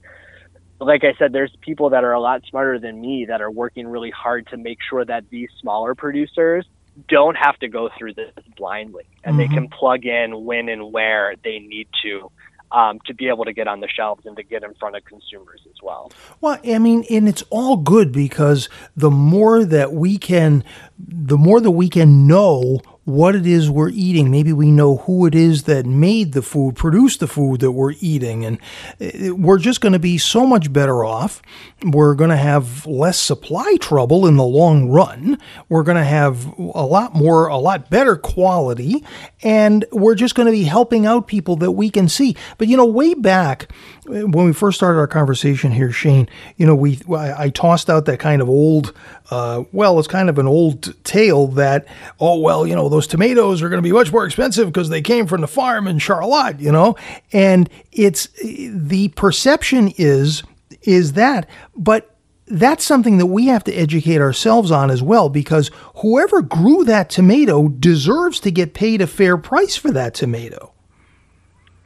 like 0.81 1.03
I 1.03 1.15
said, 1.19 1.33
there's 1.33 1.55
people 1.63 1.91
that 1.91 2.05
are 2.05 2.13
a 2.13 2.21
lot 2.21 2.43
smarter 2.49 2.79
than 2.79 3.01
me 3.01 3.27
that 3.27 3.41
are 3.41 3.51
working 3.51 3.89
really 3.89 4.11
hard 4.11 4.47
to 4.49 4.57
make 4.57 4.79
sure 4.89 5.05
that 5.05 5.25
these 5.31 5.49
smaller 5.61 5.95
producers 5.95 6.65
don't 7.09 7.37
have 7.37 7.59
to 7.59 7.69
go 7.69 7.91
through 7.99 8.15
this 8.15 8.33
blindly 8.57 9.05
and 9.25 9.39
they 9.39 9.47
mm-hmm. 9.47 9.55
can 9.55 9.69
plug 9.69 10.07
in 10.07 10.45
when 10.45 10.69
and 10.69 10.93
where 10.93 11.35
they 11.43 11.59
need 11.59 11.89
to 12.05 12.31
um, 12.75 12.99
to 13.07 13.15
be 13.15 13.29
able 13.29 13.45
to 13.45 13.53
get 13.53 13.69
on 13.69 13.81
the 13.81 13.89
shelves 13.89 14.27
and 14.27 14.37
to 14.37 14.43
get 14.43 14.65
in 14.65 14.75
front 14.75 14.97
of 14.97 15.05
consumers 15.05 15.61
as 15.67 15.81
well. 15.83 16.13
Well, 16.41 16.59
I 16.65 16.79
mean, 16.79 17.05
and 17.09 17.29
it's 17.29 17.45
all 17.49 17.77
good 17.77 18.11
because 18.11 18.69
the 18.97 19.11
more 19.11 19.65
that 19.65 19.93
we 19.93 20.19
can, 20.19 20.65
the 20.99 21.39
more 21.39 21.61
that 21.61 21.71
we 21.71 21.89
can 21.89 22.27
know 22.27 22.81
what 23.05 23.35
it 23.35 23.47
is 23.47 23.71
we're 23.71 23.91
eating. 23.91 24.31
Maybe 24.31 24.53
we 24.53 24.71
know 24.71 24.97
who 24.99 25.27
it 25.27 25.35
is 25.35 25.65
that 25.65 25.85
made 25.85 26.33
the 26.33 26.43
food, 26.43 26.77
produced 26.77 27.21
the 27.21 27.27
food 27.27 27.61
that 27.61 27.73
we're 27.73 27.95
eating, 28.01 28.45
and 28.45 28.59
uh, 29.01 29.35
we're 29.35 29.59
just 29.59 29.81
going 29.81 29.93
to 29.93 29.99
be 29.99 30.17
so 30.19 30.47
much 30.47 30.73
better 30.73 31.05
off. 31.05 31.43
We're 31.83 32.15
going 32.15 32.31
to 32.31 32.37
have 32.37 32.87
less 32.87 33.19
supply 33.19 33.77
trouble 33.81 34.27
in 34.27 34.37
the 34.37 34.45
long 34.45 34.89
run. 34.89 35.39
We're 35.69 35.83
going 35.83 35.99
to 35.99 36.05
have 36.05 36.47
a 36.59 36.87
lot 36.87 37.15
more, 37.15 37.47
a 37.47 37.59
lot 37.59 37.91
better 37.91 38.17
quality, 38.17 39.05
and 39.43 39.85
we're 39.93 40.15
just 40.15 40.35
going 40.35 40.47
to 40.47 40.53
be 40.53 40.65
helping 40.65 41.05
out 41.05 41.27
people 41.27 41.57
that 41.57 41.73
we 41.73 41.91
can 41.91 42.09
see. 42.09 42.37
But 42.57 42.69
you 42.69 42.77
know, 42.77 42.87
way 42.87 43.15
back 43.15 43.71
when 44.07 44.47
we 44.47 44.53
first 44.53 44.77
started 44.77 44.99
our 44.99 45.07
conversation 45.07 45.73
here, 45.73 45.91
Shane, 45.91 46.29
you 46.57 46.67
know, 46.67 46.75
we 46.75 47.01
I, 47.11 47.45
I 47.45 47.49
tossed 47.51 47.89
out 47.89 48.05
that 48.07 48.19
kind 48.19 48.43
of 48.43 48.49
old, 48.49 48.93
uh, 49.31 49.65
well, 49.73 49.99
it's 49.99 50.09
kind 50.09 50.29
of 50.29 50.39
an 50.39 50.47
old 50.47 50.95
tale 51.05 51.47
that, 51.49 51.87
oh 52.21 52.39
well, 52.39 52.67
you 52.67 52.75
know, 52.75 52.89
those 52.89 53.07
tomatoes 53.07 53.63
are 53.63 53.69
going 53.69 53.83
to 53.83 53.87
be 53.89 53.93
much 53.93 54.13
more 54.13 54.27
expensive 54.27 54.67
because 54.69 54.89
they 54.89 55.03
came 55.03 55.27
from 55.27 55.41
the 55.41 55.47
farm 55.47 55.87
in 55.87 55.99
Charlotte, 55.99 56.61
you 56.61 56.71
know, 56.71 56.97
and 57.33 57.71
it's 57.93 58.29
the 58.43 59.09
perception 59.17 59.93
is 59.97 60.43
is 60.83 61.15
that, 61.15 61.49
but 61.75 62.15
that's 62.47 62.85
something 62.85 63.17
that 63.19 63.27
we 63.27 63.47
have 63.47 63.65
to 63.65 63.73
educate 63.73 64.21
ourselves 64.21 64.71
on 64.71 64.91
as 64.91 65.03
well 65.03 65.31
because 65.31 65.71
whoever 65.97 66.43
grew 66.43 66.85
that 66.85 67.09
tomato 67.09 67.69
deserves 67.69 68.39
to 68.41 68.51
get 68.51 68.75
paid 68.75 69.01
a 69.01 69.07
fair 69.07 69.39
price 69.39 69.77
for 69.77 69.91
that 69.91 70.13
tomato. 70.13 70.73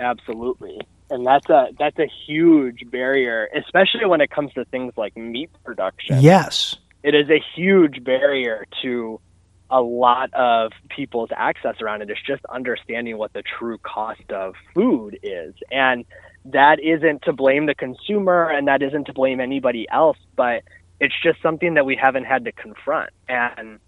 Absolutely. 0.00 0.80
And 1.10 1.26
that's 1.26 1.48
a 1.48 1.68
that's 1.78 1.98
a 1.98 2.08
huge 2.26 2.90
barrier, 2.90 3.48
especially 3.56 4.06
when 4.06 4.20
it 4.20 4.30
comes 4.30 4.52
to 4.54 4.64
things 4.66 4.92
like 4.96 5.16
meat 5.16 5.50
production. 5.64 6.20
Yes. 6.20 6.76
It 7.02 7.14
is 7.14 7.30
a 7.30 7.42
huge 7.54 8.04
barrier 8.04 8.66
to 8.82 9.20
a 9.70 9.80
lot 9.80 10.32
of 10.34 10.72
people's 10.88 11.30
access 11.36 11.80
around 11.80 12.02
it. 12.02 12.10
It's 12.10 12.20
just 12.26 12.44
understanding 12.46 13.18
what 13.18 13.32
the 13.32 13.42
true 13.42 13.78
cost 13.78 14.30
of 14.30 14.54
food 14.74 15.18
is. 15.22 15.54
And 15.70 16.04
that 16.46 16.80
isn't 16.80 17.22
to 17.22 17.32
blame 17.32 17.66
the 17.66 17.74
consumer 17.74 18.48
and 18.48 18.68
that 18.68 18.82
isn't 18.82 19.04
to 19.04 19.12
blame 19.12 19.40
anybody 19.40 19.86
else, 19.90 20.16
but 20.36 20.62
it's 21.00 21.14
just 21.22 21.40
something 21.42 21.74
that 21.74 21.84
we 21.84 21.96
haven't 21.96 22.24
had 22.24 22.44
to 22.46 22.52
confront. 22.52 23.10
And 23.28 23.78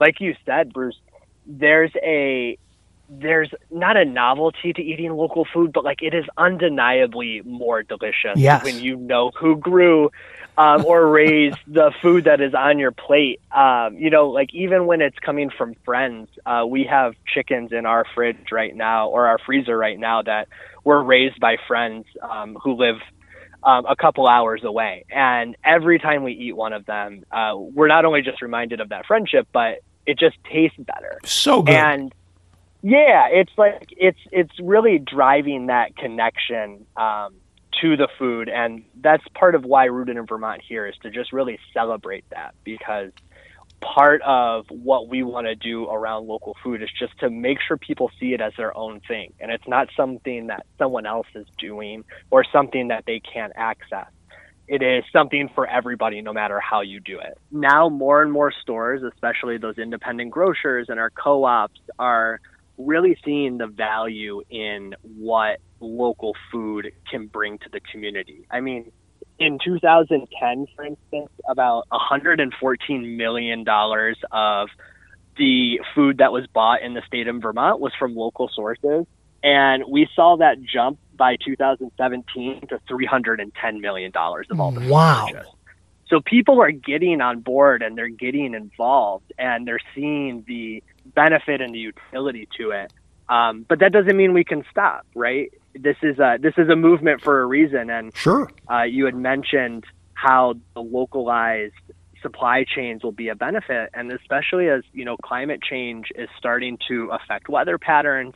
like 0.00 0.20
you 0.20 0.34
said, 0.44 0.72
Bruce, 0.72 0.98
there's 1.46 1.92
a 2.02 2.58
there's 3.08 3.50
not 3.70 3.96
a 3.96 4.04
novelty 4.04 4.72
to 4.72 4.82
eating 4.82 5.12
local 5.12 5.46
food, 5.52 5.72
but 5.72 5.84
like 5.84 6.02
it 6.02 6.14
is 6.14 6.24
undeniably 6.36 7.42
more 7.44 7.82
delicious 7.82 8.36
Yes. 8.36 8.64
when 8.64 8.78
you 8.78 8.96
know 8.96 9.30
who 9.38 9.56
grew 9.56 10.10
um, 10.58 10.84
or 10.84 11.06
raised 11.10 11.58
the 11.66 11.92
food 12.02 12.24
that 12.24 12.40
is 12.40 12.54
on 12.54 12.78
your 12.78 12.90
plate. 12.90 13.40
Um, 13.54 13.96
you 13.96 14.10
know, 14.10 14.30
like 14.30 14.52
even 14.52 14.86
when 14.86 15.00
it's 15.00 15.18
coming 15.18 15.50
from 15.50 15.74
friends, 15.84 16.28
uh, 16.44 16.64
we 16.68 16.84
have 16.84 17.14
chickens 17.32 17.72
in 17.72 17.86
our 17.86 18.04
fridge 18.14 18.50
right 18.50 18.74
now 18.74 19.08
or 19.08 19.26
our 19.26 19.38
freezer 19.38 19.76
right 19.76 19.98
now 19.98 20.22
that 20.22 20.48
were 20.84 21.02
raised 21.02 21.38
by 21.40 21.56
friends 21.68 22.06
um, 22.22 22.56
who 22.62 22.74
live 22.74 22.96
um, 23.62 23.84
a 23.86 23.96
couple 23.96 24.26
hours 24.26 24.62
away. 24.64 25.04
And 25.10 25.56
every 25.64 25.98
time 25.98 26.22
we 26.22 26.32
eat 26.32 26.56
one 26.56 26.72
of 26.72 26.86
them, 26.86 27.24
uh, 27.30 27.54
we're 27.56 27.88
not 27.88 28.04
only 28.04 28.22
just 28.22 28.42
reminded 28.42 28.80
of 28.80 28.90
that 28.90 29.06
friendship, 29.06 29.48
but 29.52 29.78
it 30.06 30.18
just 30.18 30.36
tastes 30.50 30.78
better. 30.78 31.18
So 31.24 31.62
good. 31.62 31.74
And 31.74 32.14
yeah, 32.82 33.28
it's 33.30 33.52
like 33.56 33.88
it's 33.90 34.18
it's 34.30 34.52
really 34.60 34.98
driving 34.98 35.66
that 35.66 35.96
connection 35.96 36.86
um, 36.96 37.34
to 37.80 37.96
the 37.96 38.08
food, 38.18 38.48
and 38.48 38.84
that's 39.00 39.24
part 39.34 39.54
of 39.54 39.64
why 39.64 39.86
Rooted 39.86 40.16
in 40.16 40.26
Vermont 40.26 40.62
here 40.66 40.86
is 40.86 40.94
to 41.02 41.10
just 41.10 41.32
really 41.32 41.58
celebrate 41.72 42.24
that 42.30 42.54
because 42.64 43.12
part 43.80 44.22
of 44.22 44.66
what 44.70 45.08
we 45.08 45.22
want 45.22 45.46
to 45.46 45.54
do 45.54 45.84
around 45.86 46.26
local 46.26 46.56
food 46.62 46.82
is 46.82 46.88
just 46.98 47.18
to 47.20 47.28
make 47.28 47.58
sure 47.66 47.76
people 47.76 48.10
see 48.18 48.32
it 48.32 48.40
as 48.40 48.52
their 48.56 48.76
own 48.76 49.00
thing, 49.00 49.32
and 49.40 49.50
it's 49.50 49.66
not 49.66 49.88
something 49.96 50.48
that 50.48 50.66
someone 50.78 51.06
else 51.06 51.26
is 51.34 51.46
doing 51.58 52.04
or 52.30 52.44
something 52.52 52.88
that 52.88 53.04
they 53.06 53.20
can't 53.20 53.52
access 53.56 54.06
it 54.68 54.82
is 54.82 55.04
something 55.12 55.48
for 55.54 55.66
everybody 55.66 56.20
no 56.22 56.32
matter 56.32 56.58
how 56.60 56.80
you 56.80 57.00
do 57.00 57.20
it. 57.20 57.38
Now 57.50 57.88
more 57.88 58.22
and 58.22 58.32
more 58.32 58.52
stores, 58.62 59.02
especially 59.02 59.58
those 59.58 59.78
independent 59.78 60.30
grocers 60.30 60.88
and 60.88 60.98
our 60.98 61.10
co-ops 61.10 61.80
are 61.98 62.40
really 62.78 63.16
seeing 63.24 63.58
the 63.58 63.66
value 63.66 64.42
in 64.50 64.94
what 65.02 65.58
local 65.80 66.32
food 66.52 66.90
can 67.10 67.26
bring 67.28 67.58
to 67.58 67.68
the 67.72 67.80
community. 67.92 68.46
I 68.50 68.60
mean, 68.60 68.90
in 69.38 69.58
2010, 69.64 70.66
for 70.74 70.84
instance, 70.84 71.30
about 71.48 71.84
114 71.90 73.16
million 73.16 73.64
dollars 73.64 74.18
of 74.32 74.68
the 75.36 75.80
food 75.94 76.18
that 76.18 76.32
was 76.32 76.46
bought 76.54 76.82
in 76.82 76.94
the 76.94 77.02
state 77.06 77.28
of 77.28 77.36
Vermont 77.42 77.80
was 77.80 77.92
from 77.98 78.14
local 78.14 78.50
sources, 78.54 79.04
and 79.42 79.84
we 79.90 80.08
saw 80.14 80.36
that 80.38 80.56
jump 80.62 80.98
by 81.16 81.36
2017 81.44 82.60
to 82.68 82.78
310 82.88 83.80
million 83.80 84.10
dollars 84.10 84.46
of 84.50 84.60
all 84.60 84.72
the 84.72 84.80
food 84.80 84.88
Wow. 84.90 85.26
purchased. 85.26 85.52
So 86.08 86.20
people 86.24 86.60
are 86.62 86.70
getting 86.70 87.20
on 87.20 87.40
board 87.40 87.82
and 87.82 87.98
they're 87.98 88.08
getting 88.08 88.54
involved 88.54 89.26
and 89.38 89.66
they're 89.66 89.80
seeing 89.94 90.44
the 90.46 90.82
benefit 91.16 91.60
and 91.60 91.74
the 91.74 91.78
utility 91.80 92.48
to 92.58 92.70
it. 92.70 92.92
Um, 93.28 93.66
but 93.68 93.80
that 93.80 93.90
doesn't 93.90 94.16
mean 94.16 94.32
we 94.34 94.44
can 94.44 94.64
stop, 94.70 95.04
right? 95.16 95.50
This 95.74 95.96
is 96.02 96.18
a 96.20 96.38
this 96.40 96.54
is 96.56 96.68
a 96.68 96.76
movement 96.76 97.22
for 97.22 97.40
a 97.42 97.46
reason, 97.46 97.90
and 97.90 98.16
Sure. 98.16 98.48
uh, 98.70 98.82
you 98.84 99.04
had 99.06 99.16
mentioned 99.16 99.84
how 100.14 100.54
the 100.74 100.80
localized 100.80 101.74
supply 102.22 102.64
chains 102.64 103.02
will 103.02 103.12
be 103.12 103.28
a 103.28 103.34
benefit, 103.34 103.90
and 103.94 104.12
especially 104.12 104.68
as 104.68 104.82
you 104.92 105.04
know, 105.04 105.16
climate 105.16 105.60
change 105.62 106.06
is 106.14 106.28
starting 106.38 106.78
to 106.88 107.10
affect 107.10 107.48
weather 107.48 107.78
patterns. 107.78 108.34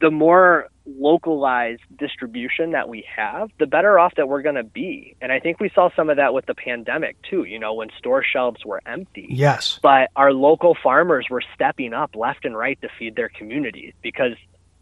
The 0.00 0.10
more 0.10 0.68
localized 0.86 1.82
distribution 1.98 2.72
that 2.72 2.88
we 2.88 3.04
have, 3.16 3.50
the 3.58 3.66
better 3.66 3.98
off 3.98 4.14
that 4.16 4.28
we're 4.28 4.42
going 4.42 4.56
to 4.56 4.64
be. 4.64 5.16
And 5.20 5.30
I 5.32 5.40
think 5.40 5.60
we 5.60 5.70
saw 5.74 5.90
some 5.94 6.10
of 6.10 6.16
that 6.16 6.34
with 6.34 6.46
the 6.46 6.54
pandemic 6.54 7.16
too. 7.22 7.44
You 7.44 7.58
know, 7.58 7.74
when 7.74 7.88
store 7.98 8.24
shelves 8.24 8.64
were 8.64 8.80
empty, 8.86 9.26
Yes. 9.30 9.78
but 9.82 10.10
our 10.16 10.32
local 10.32 10.76
farmers 10.82 11.26
were 11.30 11.42
stepping 11.54 11.92
up 11.92 12.16
left 12.16 12.44
and 12.44 12.56
right 12.56 12.80
to 12.82 12.88
feed 12.98 13.16
their 13.16 13.28
communities 13.28 13.94
because 14.02 14.32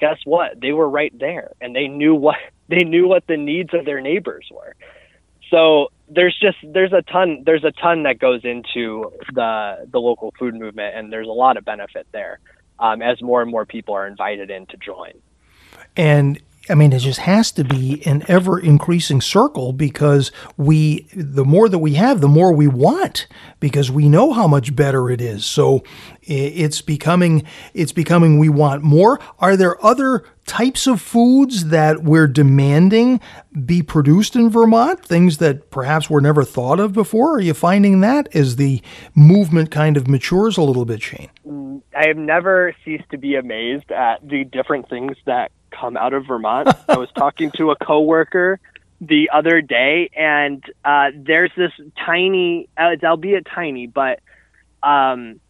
guess 0.00 0.18
what 0.24 0.60
they 0.60 0.72
were 0.72 0.88
right 0.88 1.12
there 1.18 1.52
and 1.60 1.76
they 1.76 1.86
knew 1.86 2.14
what 2.14 2.36
they 2.68 2.84
knew 2.84 3.06
what 3.06 3.26
the 3.26 3.36
needs 3.36 3.74
of 3.74 3.84
their 3.84 4.00
neighbors 4.00 4.48
were 4.50 4.74
so 5.50 5.88
there's 6.08 6.36
just 6.40 6.56
there's 6.72 6.92
a 6.92 7.02
ton 7.02 7.42
there's 7.44 7.64
a 7.64 7.72
ton 7.72 8.04
that 8.04 8.18
goes 8.18 8.40
into 8.44 9.12
the 9.34 9.86
the 9.90 9.98
local 9.98 10.32
food 10.38 10.54
movement 10.54 10.96
and 10.96 11.12
there's 11.12 11.26
a 11.26 11.32
lot 11.32 11.56
of 11.58 11.64
benefit 11.64 12.06
there 12.12 12.38
um, 12.78 13.02
as 13.02 13.20
more 13.20 13.42
and 13.42 13.50
more 13.50 13.66
people 13.66 13.94
are 13.94 14.06
invited 14.06 14.50
in 14.50 14.66
to 14.66 14.76
join. 14.78 15.12
And 15.96 16.40
I 16.70 16.76
mean, 16.76 16.92
it 16.92 17.00
just 17.00 17.20
has 17.20 17.50
to 17.52 17.64
be 17.64 18.00
an 18.06 18.22
ever 18.28 18.58
increasing 18.58 19.20
circle 19.20 19.72
because 19.72 20.30
we, 20.56 21.08
the 21.14 21.44
more 21.44 21.68
that 21.68 21.78
we 21.78 21.94
have, 21.94 22.20
the 22.20 22.28
more 22.28 22.52
we 22.52 22.68
want 22.68 23.26
because 23.58 23.90
we 23.90 24.08
know 24.08 24.32
how 24.32 24.46
much 24.46 24.76
better 24.76 25.10
it 25.10 25.20
is. 25.20 25.44
So 25.44 25.82
it's 26.22 26.80
becoming, 26.80 27.42
it's 27.74 27.92
becoming, 27.92 28.38
we 28.38 28.48
want 28.48 28.84
more. 28.84 29.18
Are 29.40 29.56
there 29.56 29.84
other 29.84 30.24
types 30.46 30.86
of 30.86 31.00
foods 31.00 31.66
that 31.66 32.04
we're 32.04 32.28
demanding 32.28 33.20
be 33.66 33.82
produced 33.82 34.36
in 34.36 34.48
Vermont? 34.48 35.04
Things 35.04 35.38
that 35.38 35.72
perhaps 35.72 36.08
were 36.08 36.20
never 36.20 36.44
thought 36.44 36.78
of 36.78 36.92
before? 36.92 37.36
Are 37.36 37.40
you 37.40 37.54
finding 37.54 38.00
that 38.00 38.34
as 38.34 38.56
the 38.56 38.80
movement 39.16 39.72
kind 39.72 39.96
of 39.96 40.06
matures 40.06 40.56
a 40.56 40.62
little 40.62 40.84
bit, 40.84 41.02
Shane? 41.02 41.30
I 41.96 42.06
have 42.06 42.16
never 42.16 42.76
ceased 42.84 43.10
to 43.10 43.18
be 43.18 43.34
amazed 43.34 43.90
at 43.90 44.26
the 44.26 44.44
different 44.44 44.88
things 44.88 45.16
that 45.26 45.50
come 45.70 45.96
out 45.96 46.12
of 46.12 46.26
Vermont. 46.26 46.68
I 46.88 46.96
was 46.96 47.08
talking 47.16 47.50
to 47.56 47.70
a 47.70 47.76
coworker 47.76 48.60
the 49.00 49.30
other 49.32 49.60
day, 49.62 50.10
and 50.16 50.62
uh, 50.84 51.06
there's 51.14 51.50
this 51.56 51.72
tiny, 52.04 52.68
uh, 52.78 52.90
it's 52.92 53.04
albeit 53.04 53.46
tiny, 53.46 53.86
but 53.86 54.20
um, 54.82 55.40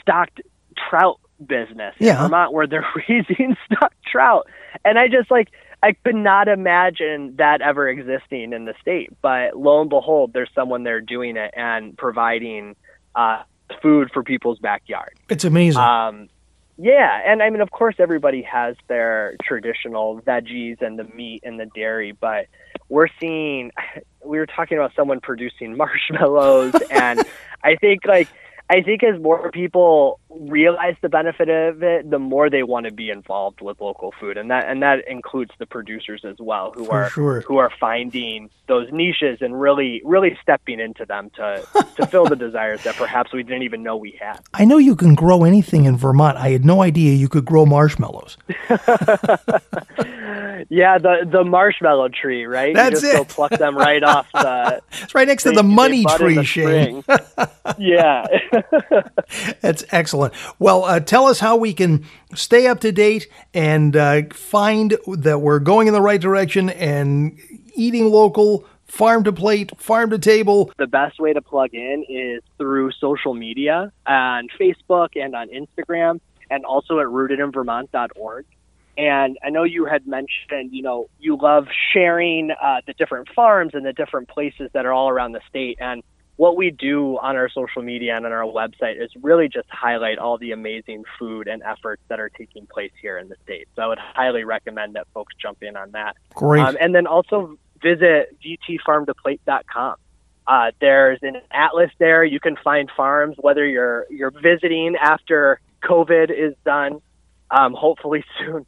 stocked 0.00 0.40
trout 0.88 1.18
business 1.44 1.94
Yeah. 1.98 2.16
in 2.16 2.22
Vermont 2.22 2.52
where 2.52 2.66
they're 2.66 2.86
raising 3.08 3.56
stocked 3.66 4.02
trout, 4.10 4.46
and 4.84 4.98
I 4.98 5.08
just 5.08 5.30
like. 5.30 5.48
I 5.80 5.92
could 5.92 6.16
not 6.16 6.48
imagine 6.48 7.36
that 7.36 7.60
ever 7.60 7.88
existing 7.88 8.52
in 8.52 8.64
the 8.64 8.74
state, 8.80 9.10
but 9.22 9.56
lo 9.56 9.80
and 9.80 9.88
behold, 9.88 10.32
there's 10.32 10.50
someone 10.52 10.82
there 10.82 11.00
doing 11.00 11.36
it 11.36 11.54
and 11.56 11.96
providing 11.96 12.74
uh, 13.14 13.44
food 13.80 14.10
for 14.12 14.24
people's 14.24 14.58
backyard. 14.58 15.12
It's 15.28 15.44
amazing. 15.44 15.80
Um, 15.80 16.28
yeah, 16.78 17.20
and 17.26 17.42
I 17.42 17.50
mean, 17.50 17.60
of 17.60 17.72
course, 17.72 17.96
everybody 17.98 18.42
has 18.42 18.76
their 18.86 19.34
traditional 19.42 20.20
veggies 20.20 20.80
and 20.80 20.96
the 20.96 21.04
meat 21.04 21.42
and 21.44 21.58
the 21.58 21.66
dairy, 21.66 22.12
but 22.12 22.46
we're 22.88 23.08
seeing. 23.20 23.72
We 24.24 24.36
were 24.38 24.46
talking 24.46 24.76
about 24.76 24.92
someone 24.94 25.20
producing 25.20 25.76
marshmallows, 25.78 26.74
and 26.90 27.22
I 27.64 27.76
think 27.76 28.04
like 28.04 28.28
I 28.70 28.82
think 28.82 29.02
as 29.02 29.18
more 29.20 29.50
people 29.50 30.20
realize 30.28 30.94
the 31.00 31.08
benefit 31.08 31.48
of 31.48 31.82
it, 31.82 32.10
the 32.10 32.18
more 32.18 32.50
they 32.50 32.62
want 32.62 32.84
to 32.86 32.92
be 32.92 33.08
involved 33.10 33.60
with 33.62 33.80
local 33.80 34.12
food, 34.20 34.36
and 34.36 34.50
that 34.50 34.68
and 34.68 34.82
that 34.82 35.08
includes 35.08 35.52
the 35.58 35.64
producers 35.66 36.22
as 36.24 36.36
well, 36.38 36.72
who 36.76 36.84
For 36.84 37.04
are 37.04 37.10
sure. 37.10 37.40
who 37.42 37.56
are 37.56 37.70
finding 37.80 38.50
those 38.66 38.88
niches 38.92 39.38
and 39.40 39.58
really 39.58 40.02
really 40.04 40.36
stepping 40.42 40.80
into 40.80 41.06
them 41.06 41.30
to 41.36 41.66
to 41.96 42.06
fill 42.06 42.26
the 42.26 42.36
desires 42.36 42.82
that 42.84 42.94
perhaps 42.96 43.32
we 43.32 43.42
didn't 43.42 43.62
even 43.62 43.82
know 43.82 43.96
we 43.96 44.18
had. 44.20 44.38
I 44.52 44.66
know 44.66 44.76
you 44.76 44.94
can 44.96 45.14
grow 45.14 45.44
anything 45.44 45.86
in 45.86 45.96
Vermont. 45.96 46.36
I 46.36 46.50
had 46.50 46.64
no 46.64 46.82
idea 46.82 47.14
you 47.14 47.28
could 47.28 47.46
grow 47.46 47.64
marshmallows. 47.64 48.36
Yeah, 50.70 50.98
the 50.98 51.26
the 51.30 51.44
marshmallow 51.44 52.08
tree, 52.08 52.44
right? 52.44 52.74
That's 52.74 53.00
you 53.02 53.12
just 53.12 53.14
it. 53.14 53.28
go 53.28 53.34
pluck 53.34 53.52
them 53.52 53.76
right 53.76 54.02
off 54.02 54.26
the 54.32 54.82
It's 55.02 55.14
right 55.14 55.26
next 55.26 55.44
to 55.44 55.52
the 55.52 55.62
money 55.62 56.04
tree, 56.04 56.34
the 56.34 56.44
Shane. 56.44 57.04
yeah. 57.78 58.26
That's 59.60 59.84
excellent. 59.90 60.34
Well, 60.58 60.84
uh, 60.84 61.00
tell 61.00 61.26
us 61.26 61.40
how 61.40 61.56
we 61.56 61.72
can 61.72 62.06
stay 62.34 62.66
up 62.66 62.80
to 62.80 62.92
date 62.92 63.28
and 63.54 63.96
uh, 63.96 64.22
find 64.32 64.96
that 65.06 65.40
we're 65.40 65.58
going 65.58 65.88
in 65.88 65.94
the 65.94 66.00
right 66.00 66.20
direction 66.20 66.70
and 66.70 67.38
eating 67.74 68.10
local, 68.10 68.66
farm 68.86 69.24
to 69.24 69.32
plate, 69.32 69.72
farm 69.80 70.10
to 70.10 70.18
table. 70.18 70.72
the 70.78 70.86
best 70.86 71.20
way 71.20 71.32
to 71.32 71.42
plug 71.42 71.74
in 71.74 72.04
is 72.08 72.42
through 72.56 72.90
social 72.92 73.34
media 73.34 73.92
on 74.06 74.48
Facebook 74.60 75.10
and 75.14 75.34
on 75.34 75.48
Instagram 75.48 76.20
and 76.50 76.64
also 76.64 76.98
at 77.00 77.06
rootedinvermont.org. 77.06 78.46
And 78.96 79.38
I 79.44 79.50
know 79.50 79.62
you 79.62 79.84
had 79.84 80.08
mentioned, 80.08 80.72
you 80.72 80.82
know, 80.82 81.08
you 81.20 81.38
love 81.40 81.68
sharing 81.92 82.50
uh, 82.50 82.80
the 82.84 82.94
different 82.94 83.28
farms 83.28 83.70
and 83.74 83.86
the 83.86 83.92
different 83.92 84.28
places 84.28 84.70
that 84.72 84.86
are 84.86 84.92
all 84.92 85.08
around 85.08 85.32
the 85.32 85.40
state. 85.48 85.78
And 85.80 86.02
what 86.38 86.56
we 86.56 86.70
do 86.70 87.18
on 87.18 87.34
our 87.34 87.48
social 87.48 87.82
media 87.82 88.16
and 88.16 88.24
on 88.24 88.30
our 88.30 88.44
website 88.44 89.02
is 89.02 89.10
really 89.20 89.48
just 89.48 89.68
highlight 89.70 90.18
all 90.18 90.38
the 90.38 90.52
amazing 90.52 91.02
food 91.18 91.48
and 91.48 91.64
efforts 91.64 92.00
that 92.06 92.20
are 92.20 92.28
taking 92.28 92.64
place 92.66 92.92
here 93.02 93.18
in 93.18 93.28
the 93.28 93.34
state. 93.42 93.66
So 93.74 93.82
I 93.82 93.86
would 93.88 93.98
highly 93.98 94.44
recommend 94.44 94.94
that 94.94 95.08
folks 95.12 95.34
jump 95.42 95.64
in 95.64 95.76
on 95.76 95.90
that. 95.92 96.16
Great. 96.34 96.62
Um, 96.62 96.76
and 96.80 96.94
then 96.94 97.08
also 97.08 97.58
visit 97.82 98.36
vtfarmtoplate.com. 98.40 99.96
Uh, 100.46 100.70
there's 100.80 101.18
an 101.22 101.40
atlas 101.50 101.90
there. 101.98 102.22
You 102.22 102.38
can 102.38 102.56
find 102.62 102.88
farms 102.96 103.34
whether 103.40 103.66
you're 103.66 104.06
you're 104.08 104.30
visiting 104.30 104.94
after 104.94 105.60
COVID 105.82 106.30
is 106.30 106.54
done, 106.64 107.02
um, 107.50 107.74
hopefully 107.74 108.24
soon, 108.38 108.64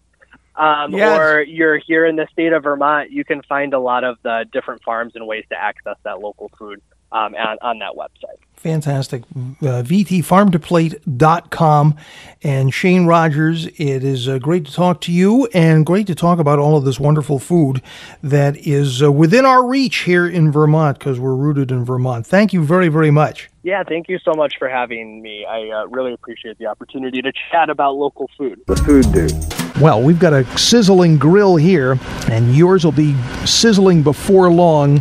um, 0.57 0.93
Yes. 0.93 1.19
or 1.19 1.41
you're 1.43 1.79
here 1.79 2.05
in 2.05 2.17
the 2.17 2.27
state 2.33 2.53
of 2.53 2.65
Vermont. 2.65 3.13
You 3.13 3.25
can 3.25 3.43
find 3.43 3.75
a 3.75 3.79
lot 3.81 4.03
of 4.03 4.19
the 4.25 4.45
different 4.53 4.83
farms 4.83 5.13
and 5.15 5.25
ways 5.29 5.45
to 5.51 5.57
access 5.57 5.97
that 6.03 6.19
local 6.19 6.51
food 6.59 6.83
um, 7.13 7.35
on, 7.35 7.59
on 7.63 7.79
that 7.81 7.95
website. 7.97 8.39
Fantastic. 8.61 9.25
Uh, 9.63 9.83
VTFarmToPlate.com. 9.83 11.97
And 12.43 12.75
Shane 12.75 13.07
Rogers, 13.07 13.67
it 13.67 14.05
is 14.05 14.29
uh, 14.29 14.37
great 14.37 14.67
to 14.67 14.73
talk 14.73 15.01
to 15.03 15.13
you 15.13 15.47
and 15.55 15.87
great 15.87 16.07
to 16.09 16.15
talk 16.15 16.39
about 16.39 16.59
all 16.59 16.77
of 16.77 16.85
this 16.85 17.01
wonderful 17.01 17.39
food 17.39 17.81
that 18.23 18.59
is 18.67 19.03
uh, 19.03 19.11
within 19.11 19.47
our 19.47 19.67
reach 19.67 20.01
here 20.01 20.29
in 20.29 20.53
Vermont 20.53 20.99
because 20.99 21.19
we're 21.19 21.35
rooted 21.35 21.71
in 21.71 21.87
Vermont. 21.87 22.27
Thank 22.27 22.53
you 22.53 22.63
very, 22.63 22.89
very 22.89 23.11
much. 23.11 23.49
Yeah, 23.63 23.83
thank 23.83 24.11
you 24.11 24.19
so 24.19 24.35
much 24.35 24.59
for 24.59 24.69
having 24.69 25.23
me. 25.23 25.47
I 25.47 25.71
uh, 25.71 25.87
really 25.87 26.13
appreciate 26.13 26.59
the 26.59 26.67
opportunity 26.67 27.23
to 27.23 27.33
chat 27.51 27.71
about 27.71 27.97
local 27.97 28.29
food. 28.37 28.61
The 28.67 28.77
Food 28.77 29.11
Dude. 29.13 29.33
Well, 29.81 30.03
we've 30.03 30.19
got 30.19 30.35
a 30.35 30.45
sizzling 30.59 31.17
grill 31.17 31.57
here, 31.57 31.99
and 32.31 32.55
yours 32.55 32.85
will 32.85 32.93
be 32.93 33.17
sizzling 33.47 34.03
before 34.03 34.53
long 34.53 35.01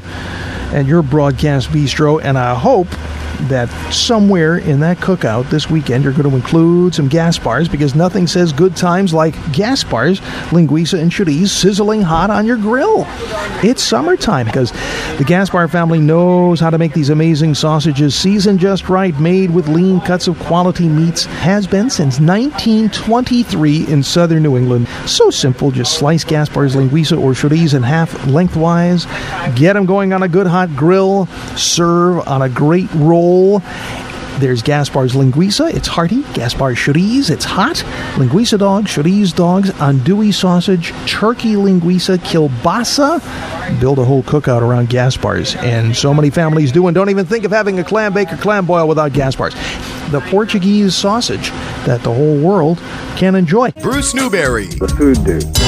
at 0.74 0.86
your 0.86 1.02
broadcast 1.02 1.70
bistro. 1.70 2.22
And 2.24 2.38
I 2.38 2.56
hope 2.56 2.88
that 3.48 3.70
somewhere 3.94 4.58
in 4.58 4.80
that 4.82 4.98
cookout 4.98 5.50
this 5.50 5.70
weekend 5.70 6.04
you're 6.04 6.14
going 6.14 6.30
to 6.30 6.36
include 6.36 6.94
some 6.96 7.10
Gaspar's 7.10 7.70
because 7.70 7.96
nothing 7.96 8.28
says 8.28 8.52
good 8.52 8.76
times 8.76 9.14
like 9.14 9.34
Gaspar's, 9.54 10.20
linguiça, 10.52 11.00
and 11.00 11.12
chorizo 11.12 11.60
sizzling 11.70 12.02
hot 12.02 12.30
on 12.30 12.46
your 12.46 12.58
grill. 12.58 13.06
It's 13.62 13.84
summertime 13.84 14.46
because 14.46 14.72
the 15.18 15.26
Gaspar 15.28 15.68
family 15.68 16.00
knows 16.00 16.60
how 16.60 16.70
to 16.70 16.78
make 16.78 16.94
these 16.94 17.10
amazing 17.10 17.54
sausages 17.54 18.16
seasoned 18.16 18.60
just 18.60 18.90
right, 18.90 19.18
made 19.20 19.52
with 19.52 19.68
lean 19.68 20.02
cuts 20.02 20.28
of 20.28 20.40
quality 20.40 20.88
meats. 20.88 21.26
Has 21.26 21.68
been 21.68 21.90
since 21.90 22.20
1923 22.20 23.88
in 23.88 24.02
southern 24.02 24.44
New 24.44 24.58
England. 24.58 24.88
So 25.06 25.30
simple, 25.30 25.72
just 25.72 25.98
slice 25.98 26.24
Gaspar's, 26.24 26.76
linguiça, 26.76 27.20
or 27.20 27.32
chorizo 27.32 27.76
in 27.76 27.84
half 27.84 28.26
lengthwise. 28.28 29.06
Get 29.56 29.74
them 29.74 29.86
going 29.86 30.14
on 30.14 30.24
a 30.24 30.28
good 30.28 30.48
hot 30.48 30.76
grill. 30.76 31.28
Serve 31.56 32.28
on 32.28 32.42
a 32.42 32.50
great 32.50 32.90
roll. 32.94 33.29
There's 34.40 34.64
Gaspar's 34.64 35.16
Linguiça. 35.16 35.74
It's 35.74 35.88
hearty. 35.88 36.22
Gaspar's 36.34 36.78
Chorizo. 36.78 37.32
It's 37.32 37.44
hot. 37.44 37.84
Linguiça 38.16 38.58
dogs, 38.58 38.90
Chorizo 38.90 39.36
dogs, 39.36 39.70
andouille 39.72 40.34
sausage, 40.34 40.94
turkey 41.06 41.56
linguiça, 41.56 42.18
kielbasa. 42.18 43.20
Build 43.82 44.00
a 44.00 44.06
whole 44.06 44.24
cookout 44.24 44.62
around 44.62 44.88
Gaspar's. 44.90 45.56
And 45.58 45.94
so 45.96 46.14
many 46.14 46.30
families 46.30 46.72
do 46.72 46.88
and 46.88 46.96
don't 46.96 47.10
even 47.10 47.26
think 47.26 47.44
of 47.44 47.52
having 47.52 47.80
a 47.80 47.84
clam 47.84 48.14
bake 48.14 48.32
or 48.32 48.38
clam 48.38 48.66
boil 48.66 48.88
without 48.88 49.12
Gaspar's. 49.12 49.56
The 50.12 50.22
Portuguese 50.32 50.96
sausage 50.96 51.50
that 51.86 52.02
the 52.04 52.14
whole 52.14 52.40
world 52.40 52.80
can 53.18 53.36
enjoy. 53.36 53.72
Bruce 53.72 54.14
Newberry. 54.14 54.68
The 54.68 54.88
Food 54.88 55.24
Dude. 55.26 55.59